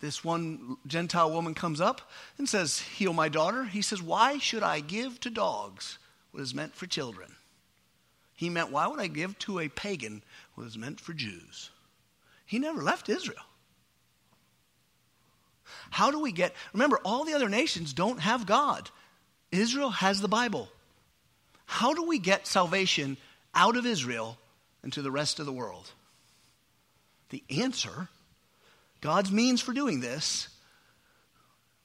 [0.00, 3.64] This one Gentile woman comes up and says, Heal my daughter.
[3.64, 5.98] He says, Why should I give to dogs
[6.32, 7.36] what is meant for children?
[8.34, 10.22] He meant, Why would I give to a pagan
[10.56, 11.70] what is meant for Jews?
[12.44, 13.38] He never left Israel.
[15.90, 18.90] How do we get, remember, all the other nations don't have God.
[19.50, 20.68] Israel has the Bible.
[21.66, 23.16] How do we get salvation
[23.54, 24.36] out of Israel
[24.82, 25.92] and to the rest of the world?
[27.34, 28.06] The answer,
[29.00, 30.46] God's means for doing this,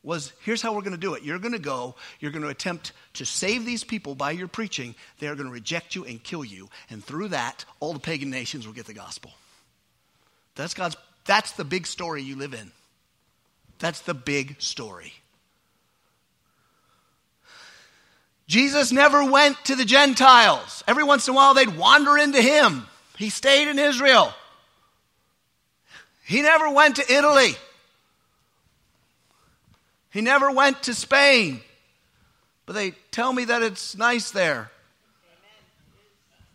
[0.04, 1.24] was here's how we're going to do it.
[1.24, 4.94] You're going to go, you're going to attempt to save these people by your preaching.
[5.18, 6.70] They're going to reject you and kill you.
[6.92, 9.32] And through that, all the pagan nations will get the gospel.
[10.54, 12.72] That's God's that's the big story you live in.
[13.80, 15.14] That's the big story.
[18.46, 20.84] Jesus never went to the Gentiles.
[20.88, 22.86] Every once in a while they'd wander into him.
[23.18, 24.32] He stayed in Israel.
[26.30, 27.56] He never went to Italy.
[30.12, 31.60] He never went to Spain.
[32.68, 34.70] But they tell me that it's nice there.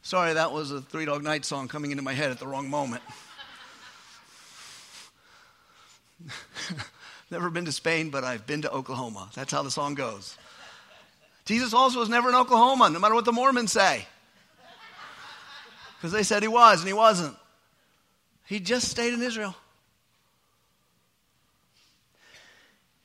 [0.03, 2.71] Sorry, that was a Three Dog Night song coming into my head at the wrong
[2.71, 3.03] moment.
[7.33, 9.29] never been to Spain, but I've been to Oklahoma.
[9.35, 10.37] That's how the song goes.
[11.47, 14.07] Jesus also was never in Oklahoma, no matter what the Mormons say.
[15.97, 17.37] Because they said he was, and he wasn't.
[18.47, 19.57] He just stayed in Israel.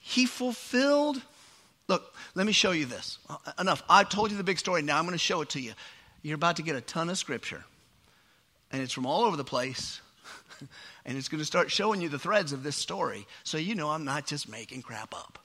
[0.10, 1.22] He fulfilled.
[1.88, 3.20] Look, let me show you this.
[3.30, 3.84] Uh, enough.
[3.88, 4.82] I told you the big story.
[4.82, 5.74] Now I'm going to show it to you.
[6.24, 7.64] You're about to get a ton of scripture,
[8.72, 10.02] and it's from all over the place.
[11.06, 13.92] and it's going to start showing you the threads of this story so you know
[13.92, 15.38] I'm not just making crap up.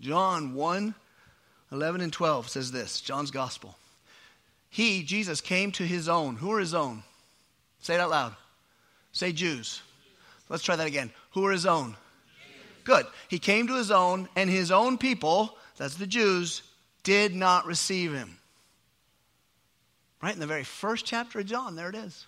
[0.00, 0.96] John 1
[1.70, 3.76] 11 and 12 says this John's gospel.
[4.68, 6.34] He, Jesus, came to his own.
[6.34, 7.04] Who are his own?
[7.78, 8.34] Say it out loud.
[9.12, 9.80] Say Jews.
[10.48, 11.12] Let's try that again.
[11.34, 11.94] Who are his own?
[12.84, 13.06] Good.
[13.28, 16.62] He came to his own, and his own people, that's the Jews,
[17.02, 18.38] did not receive him.
[20.22, 22.26] Right in the very first chapter of John, there it is.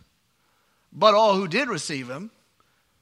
[0.92, 2.30] But all who did receive him,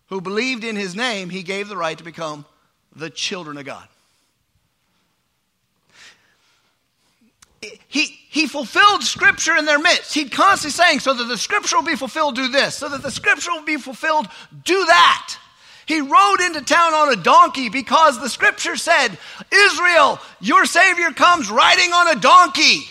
[0.08, 2.44] who believed in his name, he gave the right to become
[2.94, 3.88] the children of God.
[7.88, 10.12] He, he fulfilled scripture in their midst.
[10.12, 12.76] He'd constantly saying, so that the scripture will be fulfilled, do this.
[12.76, 14.28] So that the scripture will be fulfilled,
[14.64, 15.38] do that.
[15.86, 19.18] He rode into town on a donkey because the scripture said,
[19.52, 22.84] Israel, your Savior comes riding on a donkey.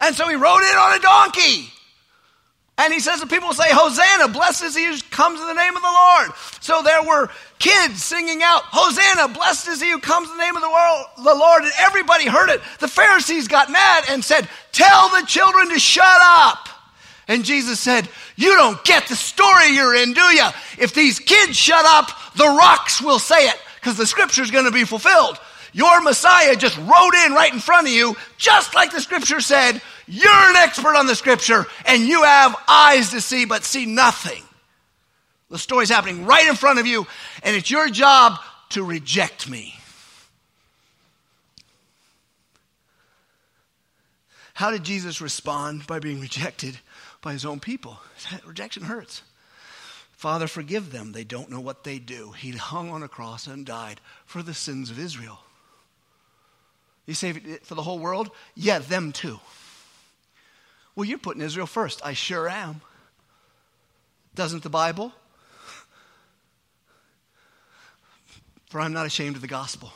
[0.00, 1.68] And so he rode in on a donkey.
[2.80, 5.74] And he says, the people say, Hosanna, blessed is he who comes in the name
[5.74, 6.30] of the Lord.
[6.60, 10.54] So there were kids singing out, Hosanna, blessed is he who comes in the name
[10.54, 11.64] of the, world, the Lord.
[11.64, 12.60] And everybody heard it.
[12.78, 16.68] The Pharisees got mad and said, Tell the children to shut up.
[17.28, 20.48] And Jesus said, You don't get the story you're in, do you?
[20.78, 24.64] If these kids shut up, the rocks will say it because the scripture is going
[24.64, 25.38] to be fulfilled.
[25.74, 29.80] Your Messiah just rode in right in front of you, just like the scripture said.
[30.06, 34.42] You're an expert on the scripture, and you have eyes to see, but see nothing.
[35.50, 37.06] The story's happening right in front of you,
[37.42, 38.38] and it's your job
[38.70, 39.74] to reject me.
[44.54, 46.78] How did Jesus respond by being rejected?
[47.20, 47.98] By his own people.
[48.30, 49.22] That Rejection hurts.
[50.12, 51.12] Father, forgive them.
[51.12, 52.32] They don't know what they do.
[52.32, 55.38] He hung on a cross and died for the sins of Israel.
[57.06, 58.30] You say for the whole world?
[58.56, 59.38] Yeah, them too.
[60.94, 62.04] Well, you're putting Israel first.
[62.04, 62.80] I sure am.
[64.34, 65.12] Doesn't the Bible?
[68.70, 69.92] For I'm not ashamed of the gospel.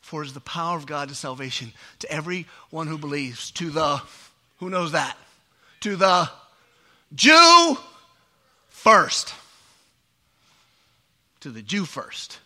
[0.00, 3.70] For it is the power of God to salvation to every one who believes, to
[3.70, 4.02] the,
[4.58, 5.16] who knows that?
[5.80, 6.28] To the
[7.14, 7.76] Jew
[8.68, 9.34] first.
[11.40, 12.38] To the Jew first.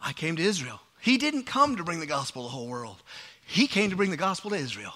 [0.00, 0.80] I came to Israel.
[1.00, 3.02] He didn't come to bring the gospel to the whole world,
[3.46, 4.94] he came to bring the gospel to Israel.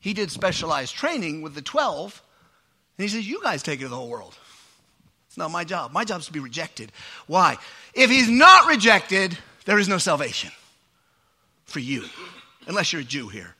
[0.00, 2.22] He did specialized training with the 12,
[2.98, 4.36] and he says, You guys take it to the whole world.
[5.28, 5.92] It's not my job.
[5.92, 6.92] My job is to be rejected.
[7.26, 7.56] Why?
[7.94, 10.50] If he's not rejected, there is no salvation
[11.64, 12.04] for you,
[12.66, 13.54] unless you're a Jew here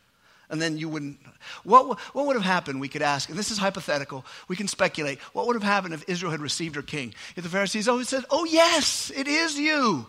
[0.50, 1.18] and then you wouldn't.
[1.62, 5.18] What, what would have happened, we could ask, and this is hypothetical, we can speculate.
[5.32, 7.14] What would have happened if Israel had received her king?
[7.36, 10.06] If the Pharisees oh, always said, Oh, yes, it is you.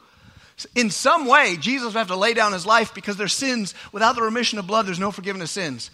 [0.74, 4.16] In some way, Jesus would have to lay down his life because their sins, without
[4.16, 5.92] the remission of blood, there's no forgiveness of sins.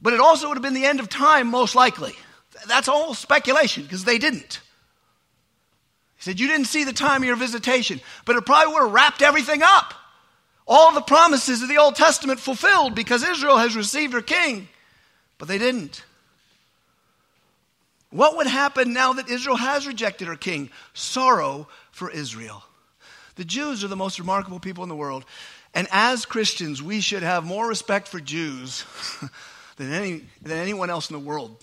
[0.00, 2.14] But it also would have been the end of time, most likely.
[2.66, 4.60] That's all speculation because they didn't.
[6.16, 8.92] He said, You didn't see the time of your visitation, but it probably would have
[8.92, 9.94] wrapped everything up
[10.66, 14.68] all the promises of the Old Testament fulfilled because Israel has received her king,
[15.38, 16.04] but they didn't.
[18.10, 20.70] What would happen now that Israel has rejected her king?
[20.92, 22.62] Sorrow for Israel.
[23.36, 25.24] The Jews are the most remarkable people in the world.
[25.74, 28.84] And as Christians, we should have more respect for Jews
[29.76, 31.56] than, any, than anyone else in the world.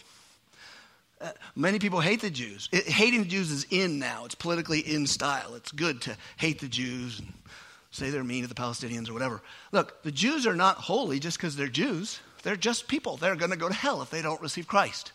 [1.21, 2.69] Uh, many people hate the Jews.
[2.71, 4.25] It, hating the Jews is in now.
[4.25, 5.53] It's politically in style.
[5.53, 7.31] It's good to hate the Jews and
[7.91, 9.41] say they're mean to the Palestinians or whatever.
[9.71, 12.19] Look, the Jews are not holy just because they're Jews.
[12.43, 13.17] They're just people.
[13.17, 15.11] They're going to go to hell if they don't receive Christ.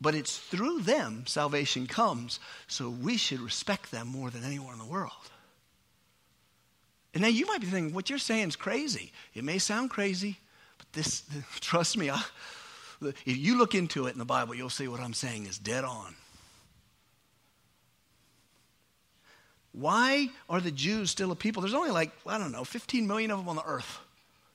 [0.00, 4.78] But it's through them salvation comes, so we should respect them more than anyone in
[4.78, 5.30] the world.
[7.12, 9.12] And now you might be thinking, what you're saying is crazy.
[9.34, 10.38] It may sound crazy,
[10.78, 11.24] but this,
[11.60, 12.22] trust me, I,
[13.02, 15.84] if you look into it in the Bible, you'll see what I'm saying is dead
[15.84, 16.14] on.
[19.72, 21.62] Why are the Jews still a people?
[21.62, 23.98] There's only like, I don't know, 15 million of them on the earth.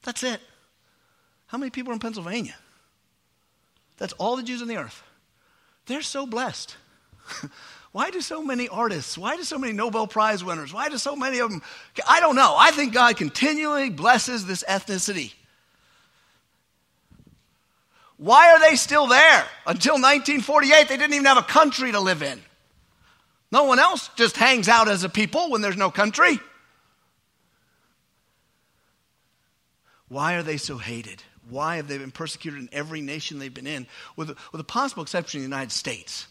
[0.04, 0.42] That's it.
[1.48, 2.56] How many people are in Pennsylvania?
[3.98, 5.04] That's all the Jews on the earth.
[5.86, 6.76] They're so blessed.
[7.96, 11.16] Why do so many artists, why do so many Nobel Prize winners, why do so
[11.16, 11.62] many of them?
[12.06, 12.54] I don't know.
[12.58, 15.32] I think God continually blesses this ethnicity.
[18.18, 19.46] Why are they still there?
[19.66, 22.42] Until 1948, they didn't even have a country to live in.
[23.56, 26.42] No one else just hangs out as a people when there's no country.
[30.10, 31.24] Why are they so hated?
[31.50, 33.88] Why have they been persecuted in every nation they've been in,
[34.18, 36.28] with, with a possible exception of the United States?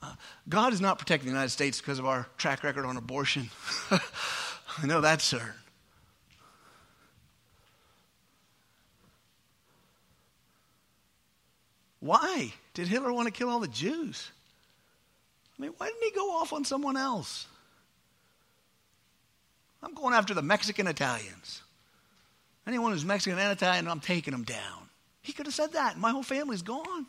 [0.00, 0.14] Uh,
[0.48, 3.50] God is not protecting the United States because of our track record on abortion.
[3.90, 5.48] I know that's certain.
[11.98, 14.30] Why did Hitler want to kill all the Jews?
[15.60, 17.46] I mean, why didn't he go off on someone else?
[19.82, 21.60] I'm going after the Mexican Italians.
[22.66, 24.88] Anyone who's Mexican and Italian, I'm taking them down.
[25.20, 25.98] He could have said that.
[25.98, 27.04] My whole family's gone.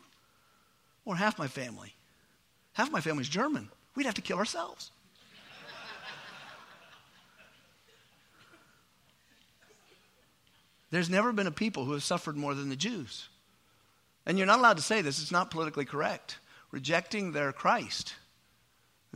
[1.06, 1.94] Or half my family.
[2.74, 3.70] Half my family's German.
[3.94, 4.90] We'd have to kill ourselves.
[10.90, 13.28] There's never been a people who have suffered more than the Jews.
[14.26, 16.36] And you're not allowed to say this, it's not politically correct.
[16.70, 18.14] Rejecting their Christ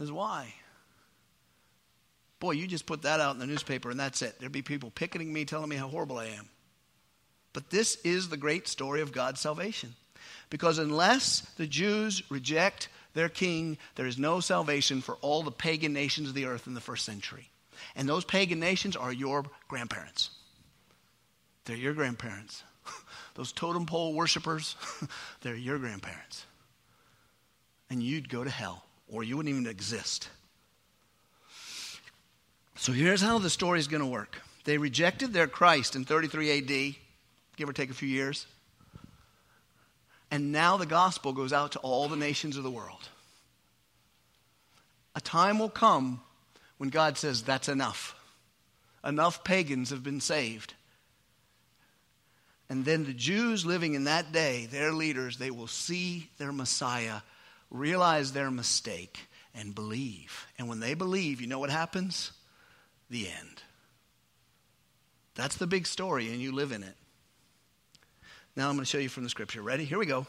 [0.04, 0.52] is why.
[2.38, 4.38] Boy, you just put that out in the newspaper and that's it.
[4.38, 6.48] There'd be people picketing me, telling me how horrible I am.
[7.52, 9.94] But this is the great story of God's salvation.
[10.50, 15.92] Because unless the Jews reject their king, there is no salvation for all the pagan
[15.92, 17.48] nations of the earth in the first century.
[17.94, 20.30] And those pagan nations are your grandparents.
[21.64, 22.62] They're your grandparents.
[23.34, 24.76] those totem pole worshippers,
[25.40, 26.46] they're your grandparents.
[27.90, 30.28] And you'd go to hell, or you wouldn't even exist.
[32.76, 34.40] So here's how the story is going to work.
[34.64, 36.94] They rejected their Christ in 33 AD,
[37.56, 38.46] give or take a few years.
[40.30, 43.08] And now the gospel goes out to all the nations of the world.
[45.14, 46.20] A time will come
[46.78, 48.14] when God says, That's enough.
[49.04, 50.74] Enough pagans have been saved.
[52.68, 57.20] And then the Jews living in that day, their leaders, they will see their Messiah,
[57.78, 59.18] realize their mistake,
[59.54, 60.46] and believe.
[60.58, 62.32] And when they believe, you know what happens?
[63.10, 63.62] The end.
[65.34, 66.94] That's the big story, and you live in it.
[68.56, 69.60] Now I'm going to show you from the scripture.
[69.60, 69.84] Ready?
[69.84, 70.26] Here we go.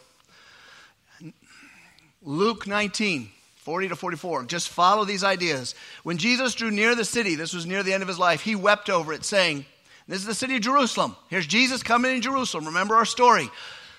[2.21, 4.45] Luke 19, 40 to 44.
[4.45, 5.75] Just follow these ideas.
[6.03, 8.55] When Jesus drew near the city, this was near the end of his life, he
[8.55, 9.65] wept over it, saying,
[10.07, 11.15] This is the city of Jerusalem.
[11.29, 12.65] Here's Jesus coming in Jerusalem.
[12.65, 13.49] Remember our story,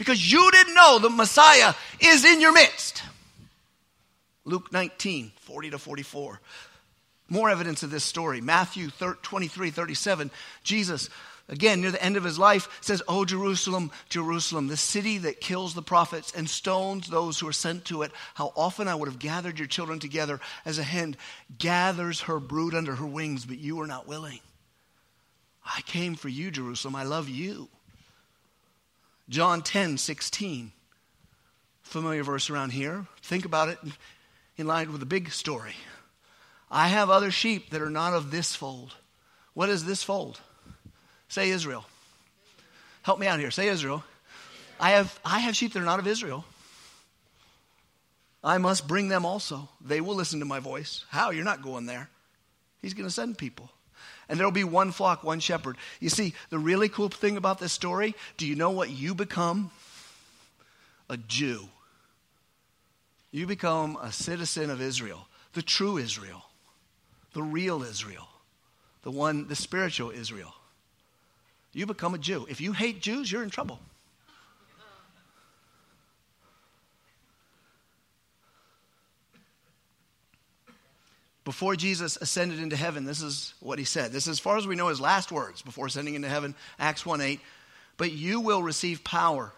[0.00, 3.02] because you didn't know the Messiah is in your midst.
[4.46, 6.40] Luke 19, 40 to 44.
[7.28, 8.40] More evidence of this story.
[8.40, 10.30] Matthew 23, 37.
[10.62, 11.10] Jesus
[11.50, 15.74] again, near the end of his life, says, Oh, Jerusalem, Jerusalem, the city that kills
[15.74, 18.10] the prophets and stones those who are sent to it.
[18.32, 21.14] How often I would have gathered your children together as a hen
[21.58, 24.40] gathers her brood under her wings, but you were not willing.
[25.62, 26.96] I came for you, Jerusalem.
[26.96, 27.68] I love you.
[29.30, 30.72] John 10, 16.
[31.82, 33.06] Familiar verse around here.
[33.22, 33.78] Think about it
[34.56, 35.74] in line with the big story.
[36.70, 38.94] I have other sheep that are not of this fold.
[39.54, 40.40] What is this fold?
[41.28, 41.84] Say Israel.
[43.02, 43.52] Help me out here.
[43.52, 44.04] Say Israel.
[44.80, 46.44] I have, I have sheep that are not of Israel.
[48.42, 49.68] I must bring them also.
[49.80, 51.04] They will listen to my voice.
[51.08, 51.30] How?
[51.30, 52.08] You're not going there.
[52.82, 53.70] He's going to send people.
[54.30, 55.76] And there will be one flock, one shepherd.
[55.98, 59.72] You see, the really cool thing about this story do you know what you become?
[61.10, 61.68] A Jew.
[63.32, 66.44] You become a citizen of Israel, the true Israel,
[67.32, 68.28] the real Israel,
[69.02, 70.54] the one, the spiritual Israel.
[71.72, 72.46] You become a Jew.
[72.48, 73.80] If you hate Jews, you're in trouble.
[81.50, 84.12] Before Jesus ascended into heaven, this is what he said.
[84.12, 87.04] This is, as far as we know, his last words before ascending into heaven, Acts
[87.04, 87.40] 1 8.
[87.96, 89.50] But you will receive power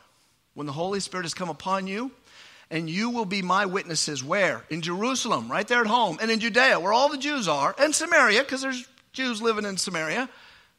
[0.54, 2.10] when the Holy Spirit has come upon you,
[2.70, 4.24] and you will be my witnesses.
[4.24, 4.64] Where?
[4.70, 7.94] In Jerusalem, right there at home, and in Judea, where all the Jews are, and
[7.94, 10.30] Samaria, because there's Jews living in Samaria,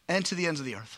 [0.07, 0.97] and to the ends of the earth.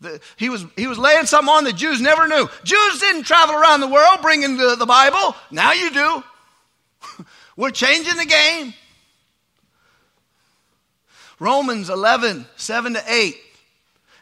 [0.00, 2.48] The, he, was, he was laying something on the Jews never knew.
[2.64, 5.36] Jews didn't travel around the world bringing the, the Bible.
[5.52, 6.24] Now you do.
[7.56, 8.74] We're changing the game.
[11.38, 13.36] Romans 11, 7 to 8.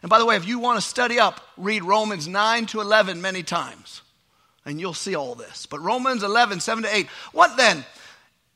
[0.02, 3.20] And by the way, if you want to study up, read Romans 9 to 11
[3.20, 4.02] many times,
[4.64, 5.66] and you'll see all this.
[5.66, 7.06] But Romans 11, 7 to 8.
[7.32, 7.84] What then?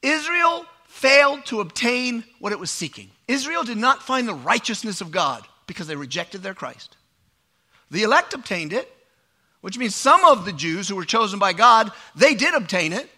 [0.02, 3.10] Israel failed to obtain what it was seeking.
[3.28, 6.96] Israel did not find the righteousness of God because they rejected their Christ.
[7.90, 8.90] The elect obtained it,
[9.60, 13.08] which means some of the Jews who were chosen by God, they did obtain it.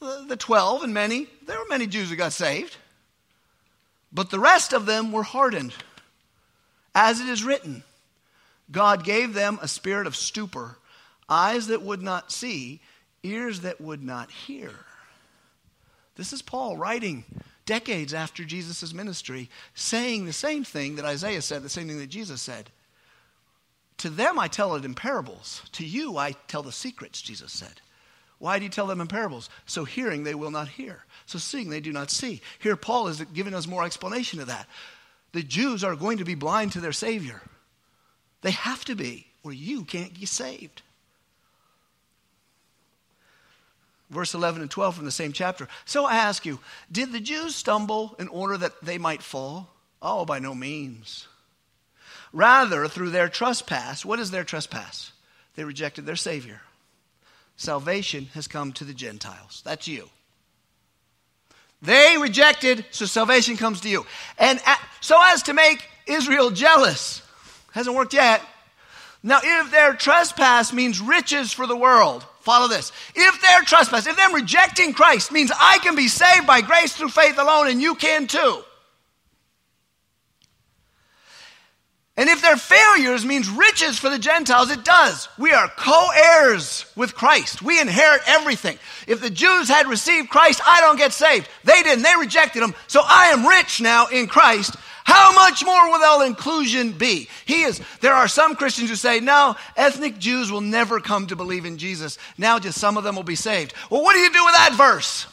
[0.00, 2.76] The 12 and many, there were many Jews who got saved.
[4.12, 5.74] But the rest of them were hardened.
[6.94, 7.82] As it is written,
[8.70, 10.78] God gave them a spirit of stupor,
[11.28, 12.80] eyes that would not see,
[13.22, 14.72] ears that would not hear.
[16.16, 17.24] This is Paul writing
[17.66, 22.06] decades after Jesus' ministry, saying the same thing that Isaiah said, the same thing that
[22.06, 22.70] Jesus said.
[23.98, 25.62] To them I tell it in parables.
[25.72, 27.80] To you I tell the secrets, Jesus said.
[28.38, 29.48] Why do you tell them in parables?
[29.64, 31.04] So hearing they will not hear.
[31.24, 32.40] So seeing they do not see.
[32.58, 34.68] Here Paul is giving us more explanation of that.
[35.32, 37.40] The Jews are going to be blind to their Savior.
[38.42, 40.82] They have to be, or you can't get saved.
[44.08, 45.66] Verse 11 and 12 from the same chapter.
[45.84, 46.60] So I ask you,
[46.92, 49.68] did the Jews stumble in order that they might fall?
[50.00, 51.26] Oh, by no means.
[52.32, 55.10] Rather, through their trespass, what is their trespass?
[55.56, 56.60] They rejected their Savior.
[57.56, 59.62] Salvation has come to the Gentiles.
[59.64, 60.08] That's you.
[61.82, 64.06] They rejected, so salvation comes to you.
[64.38, 64.60] And
[65.00, 67.22] so as to make Israel jealous.
[67.72, 68.42] Hasn't worked yet.
[69.22, 72.92] Now, if their trespass means riches for the world, follow this.
[73.14, 77.08] If their trespass, if them rejecting Christ means I can be saved by grace through
[77.08, 78.62] faith alone and you can too,
[82.18, 85.28] And if their failures means riches for the Gentiles, it does.
[85.36, 87.60] We are co heirs with Christ.
[87.60, 88.78] We inherit everything.
[89.06, 91.48] If the Jews had received Christ, I don't get saved.
[91.64, 92.04] They didn't.
[92.04, 92.74] They rejected him.
[92.86, 94.76] So I am rich now in Christ.
[95.04, 97.28] How much more will all inclusion be?
[97.44, 97.80] He is.
[98.00, 101.76] There are some Christians who say, no, ethnic Jews will never come to believe in
[101.76, 102.18] Jesus.
[102.38, 103.74] Now just some of them will be saved.
[103.90, 105.26] Well, what do you do with that verse?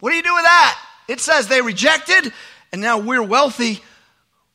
[0.00, 0.78] What do you do with that?
[1.08, 2.32] It says they rejected,
[2.72, 3.80] and now we're wealthy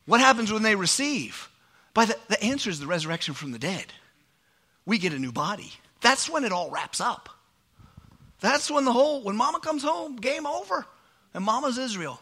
[0.05, 1.49] what happens when they receive?
[1.93, 3.85] By the, the answer is the resurrection from the dead.
[4.85, 5.71] We get a new body.
[6.01, 7.29] That's when it all wraps up.
[8.39, 10.85] That's when the whole, when mama comes home, game over.
[11.33, 12.19] And mama's Israel.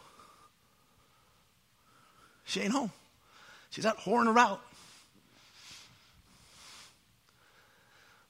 [2.44, 2.92] She ain't home.
[3.70, 4.60] She's out whoring her out.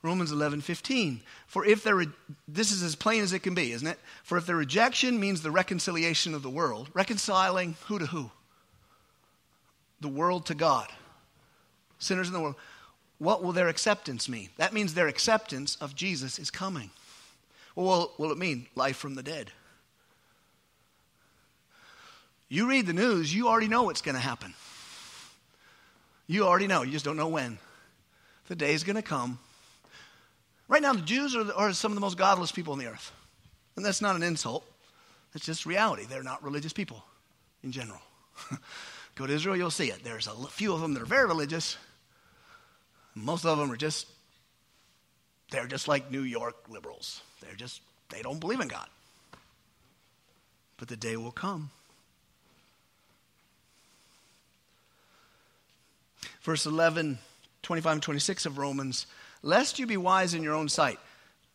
[0.03, 1.21] Romans 11, 15.
[1.47, 2.03] For if there,
[2.49, 3.99] this is as plain as it can be, isn't it?
[4.23, 8.31] For if the rejection means the reconciliation of the world, reconciling who to who?
[10.01, 10.89] The world to God.
[11.99, 12.57] Sinners in the world.
[13.19, 14.49] What will their acceptance mean?
[14.57, 16.91] That means their acceptance of Jesus is coming.
[17.75, 18.67] Well, what will it mean?
[18.75, 19.51] Life from the dead.
[22.49, 24.55] You read the news, you already know what's going to happen.
[26.27, 27.59] You already know, you just don't know when.
[28.49, 29.39] The day is going to come.
[30.67, 33.13] Right now, the Jews are, are some of the most godless people on the earth.
[33.77, 34.65] And that's not an insult,
[35.35, 36.07] it's just reality.
[36.07, 37.05] They're not religious people
[37.63, 38.01] in general.
[39.21, 40.03] Go to Israel, you'll see it.
[40.03, 41.77] There's a few of them that are very religious.
[43.15, 44.07] Most of them are just,
[45.51, 47.21] they're just like New York liberals.
[47.43, 48.89] They're just, they don't believe in God.
[50.79, 51.69] But the day will come.
[56.41, 57.19] Verse 11,
[57.63, 59.05] 25 and 26 of Romans,
[59.43, 60.99] lest you be wise in your own sight.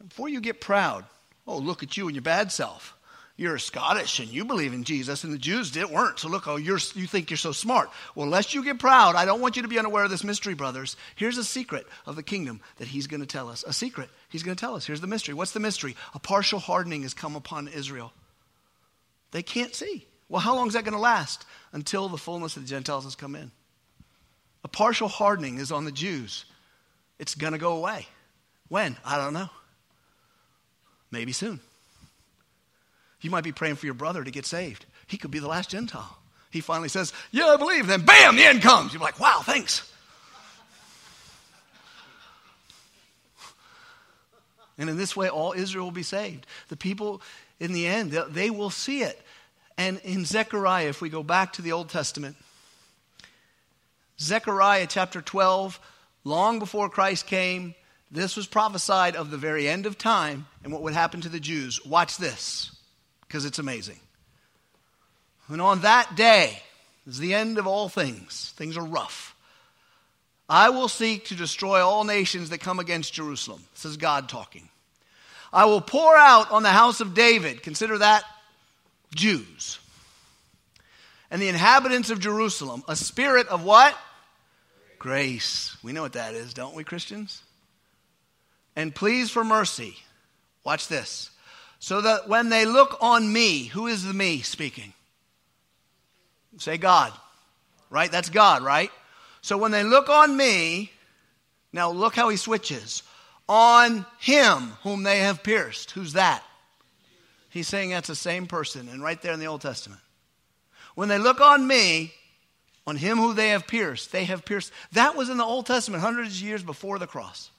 [0.07, 1.03] Before you get proud,
[1.47, 2.94] oh, look at you and your bad self
[3.37, 6.19] you're Scottish and you believe in Jesus, and the Jews did, weren't.
[6.19, 7.89] So look, oh, you think you're so smart.
[8.15, 10.53] Well, lest you get proud, I don't want you to be unaware of this mystery,
[10.53, 10.95] brothers.
[11.15, 13.65] Here's a secret of the kingdom that he's going to tell us.
[13.67, 14.85] A secret he's going to tell us.
[14.85, 15.33] Here's the mystery.
[15.33, 15.97] What's the mystery?
[16.13, 18.13] A partial hardening has come upon Israel.
[19.31, 20.07] They can't see.
[20.29, 21.45] Well, how long is that going to last?
[21.73, 23.51] Until the fullness of the Gentiles has come in.
[24.63, 26.45] A partial hardening is on the Jews.
[27.19, 28.07] It's going to go away.
[28.69, 28.95] When?
[29.03, 29.49] I don't know.
[31.11, 31.59] Maybe soon.
[33.21, 34.85] You might be praying for your brother to get saved.
[35.07, 36.17] He could be the last Gentile.
[36.51, 37.87] He finally says, Yeah, I believe.
[37.87, 38.93] Then, bam, the end comes.
[38.93, 39.91] You're like, Wow, thanks.
[44.77, 46.45] And in this way, all Israel will be saved.
[46.67, 47.21] The people,
[47.59, 49.21] in the end, they will see it.
[49.77, 52.35] And in Zechariah, if we go back to the Old Testament,
[54.19, 55.79] Zechariah chapter 12,
[56.23, 57.75] long before Christ came,
[58.11, 61.39] this was prophesied of the very end of time and what would happen to the
[61.39, 61.85] Jews.
[61.85, 62.74] Watch this,
[63.35, 63.99] because it's amazing.
[65.49, 66.57] And on that day
[67.05, 68.53] is the end of all things.
[68.55, 69.35] Things are rough.
[70.47, 73.61] I will seek to destroy all nations that come against Jerusalem.
[73.73, 74.69] This is God talking.
[75.51, 78.23] I will pour out on the house of David, consider that
[79.13, 79.79] Jews,
[81.29, 83.97] and the inhabitants of Jerusalem a spirit of what?
[84.97, 85.75] Grace.
[85.83, 87.43] We know what that is, don't we, Christians?
[88.77, 89.97] And pleas for mercy.
[90.63, 91.31] Watch this.
[91.85, 94.91] So that when they look on me, who is the me speaking?
[96.57, 97.13] Say God.
[97.91, 98.11] Right?
[98.11, 98.89] That's God, right?
[99.41, 100.91] So when they look on me,
[101.71, 103.03] now look how he switches.
[103.47, 105.91] On him whom they have pierced.
[105.91, 106.43] Who's that?
[107.51, 110.01] He's saying that's the same person, and right there in the Old Testament.
[110.95, 112.15] When they look on me,
[112.87, 114.71] on him who they have pierced, they have pierced.
[114.93, 117.51] That was in the Old Testament, hundreds of years before the cross.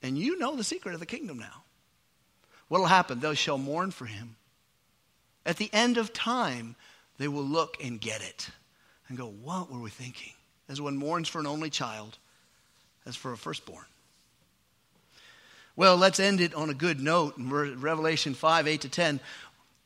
[0.00, 1.61] And you know the secret of the kingdom now.
[2.72, 3.20] What will happen?
[3.20, 4.36] They shall mourn for him.
[5.44, 6.74] At the end of time,
[7.18, 8.48] they will look and get it
[9.08, 10.32] and go, What were we thinking?
[10.70, 12.16] As one mourns for an only child,
[13.04, 13.84] as for a firstborn.
[15.76, 19.20] Well, let's end it on a good note in Revelation 5 8 to 10.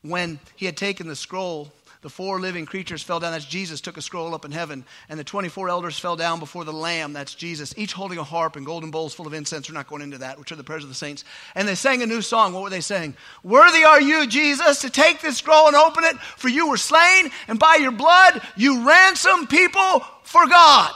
[0.03, 3.31] When he had taken the scroll, the four living creatures fell down.
[3.31, 4.85] That's Jesus, took a scroll up in heaven.
[5.09, 7.13] And the 24 elders fell down before the Lamb.
[7.13, 9.69] That's Jesus, each holding a harp and golden bowls full of incense.
[9.69, 11.23] We're not going into that, which are the prayers of the saints.
[11.55, 12.53] And they sang a new song.
[12.53, 13.15] What were they saying?
[13.43, 17.31] Worthy are you, Jesus, to take this scroll and open it, for you were slain,
[17.47, 20.93] and by your blood you ransomed people for God.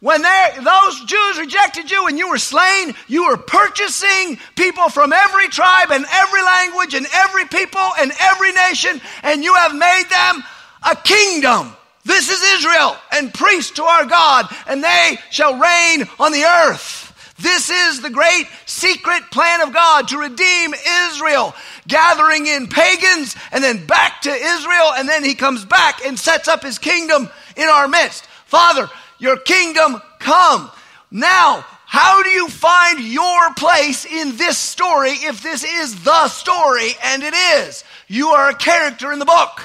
[0.00, 5.48] When those Jews rejected you and you were slain, you were purchasing people from every
[5.48, 10.42] tribe and every language and every people and every nation, and you have made them
[10.90, 11.76] a kingdom.
[12.06, 17.34] This is Israel and priests to our God, and they shall reign on the earth.
[17.38, 20.74] This is the great secret plan of God to redeem
[21.08, 21.54] Israel,
[21.86, 26.48] gathering in pagans and then back to Israel, and then he comes back and sets
[26.48, 28.24] up his kingdom in our midst.
[28.46, 28.88] Father,
[29.20, 30.70] your kingdom come.
[31.10, 36.92] Now, how do you find your place in this story if this is the story?
[37.04, 37.82] And it is.
[38.06, 39.62] You are a character in the book.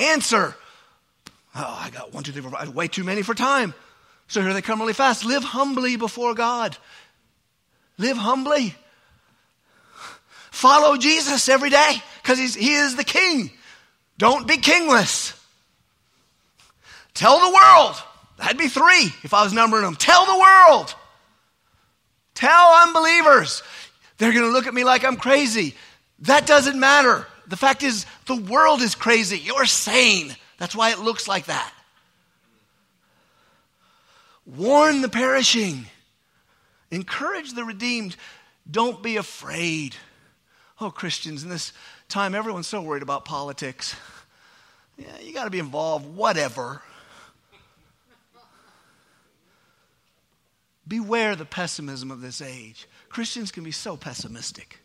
[0.00, 0.56] Answer.
[1.54, 2.74] Oh, I got one, two, three, four, five.
[2.74, 3.72] Way too many for time.
[4.26, 5.24] So here they come really fast.
[5.24, 6.76] Live humbly before God.
[7.96, 8.74] Live humbly.
[10.50, 13.50] Follow Jesus every day because he is the king.
[14.18, 15.37] Don't be kingless.
[17.18, 18.00] Tell the world.
[18.36, 19.96] That'd be three if I was numbering them.
[19.96, 20.94] Tell the world.
[22.36, 23.64] Tell unbelievers.
[24.18, 25.74] They're going to look at me like I'm crazy.
[26.20, 27.26] That doesn't matter.
[27.48, 29.36] The fact is, the world is crazy.
[29.36, 30.36] You're sane.
[30.58, 31.72] That's why it looks like that.
[34.46, 35.86] Warn the perishing.
[36.92, 38.14] Encourage the redeemed.
[38.70, 39.96] Don't be afraid.
[40.80, 41.72] Oh, Christians, in this
[42.08, 43.96] time, everyone's so worried about politics.
[44.96, 46.80] Yeah, you got to be involved, whatever.
[50.88, 52.88] Beware the pessimism of this age.
[53.10, 54.80] Christians can be so pessimistic.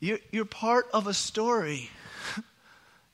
[0.00, 1.90] You're, you're part of a story.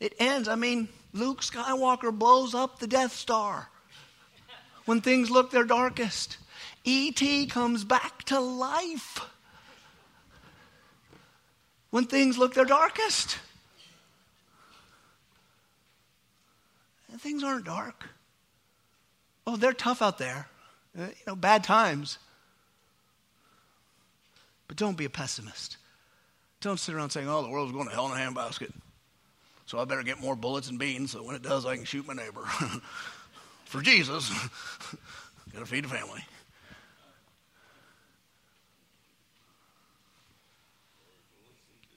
[0.01, 0.49] It ends.
[0.49, 3.69] I mean, Luke Skywalker blows up the Death Star
[4.85, 6.37] when things look their darkest.
[6.85, 7.47] E.T.
[7.47, 9.21] comes back to life
[11.91, 13.39] when things look their darkest.
[17.11, 18.09] And things aren't dark.
[19.47, 20.49] Oh, they're tough out there.
[20.99, 22.19] Uh, you know, bad times.
[24.69, 25.77] But don't be a pessimist.
[26.61, 28.73] Don't sit around saying, oh, the world's going to hell in a handbasket.
[29.67, 32.07] So I better get more bullets and beans so when it does, I can shoot
[32.07, 32.43] my neighbor.
[33.65, 34.31] For Jesus,
[35.53, 36.25] got to feed the family.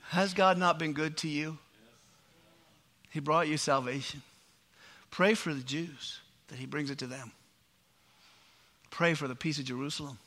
[0.10, 1.58] Has God not been good to you?
[3.12, 4.22] He brought you salvation.
[5.12, 7.32] Pray for the Jews that He brings it to them.
[8.90, 10.18] Pray for the peace of Jerusalem.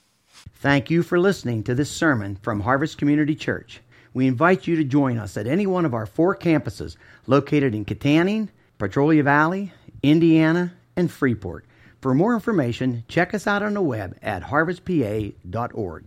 [0.57, 3.81] Thank you for listening to this sermon from Harvest Community Church.
[4.13, 6.97] We invite you to join us at any one of our four campuses
[7.27, 8.49] located in Kittanning,
[8.79, 11.65] Petrolia Valley, Indiana, and Freeport.
[12.01, 15.35] For more information, check us out on the web at harvestpa.org.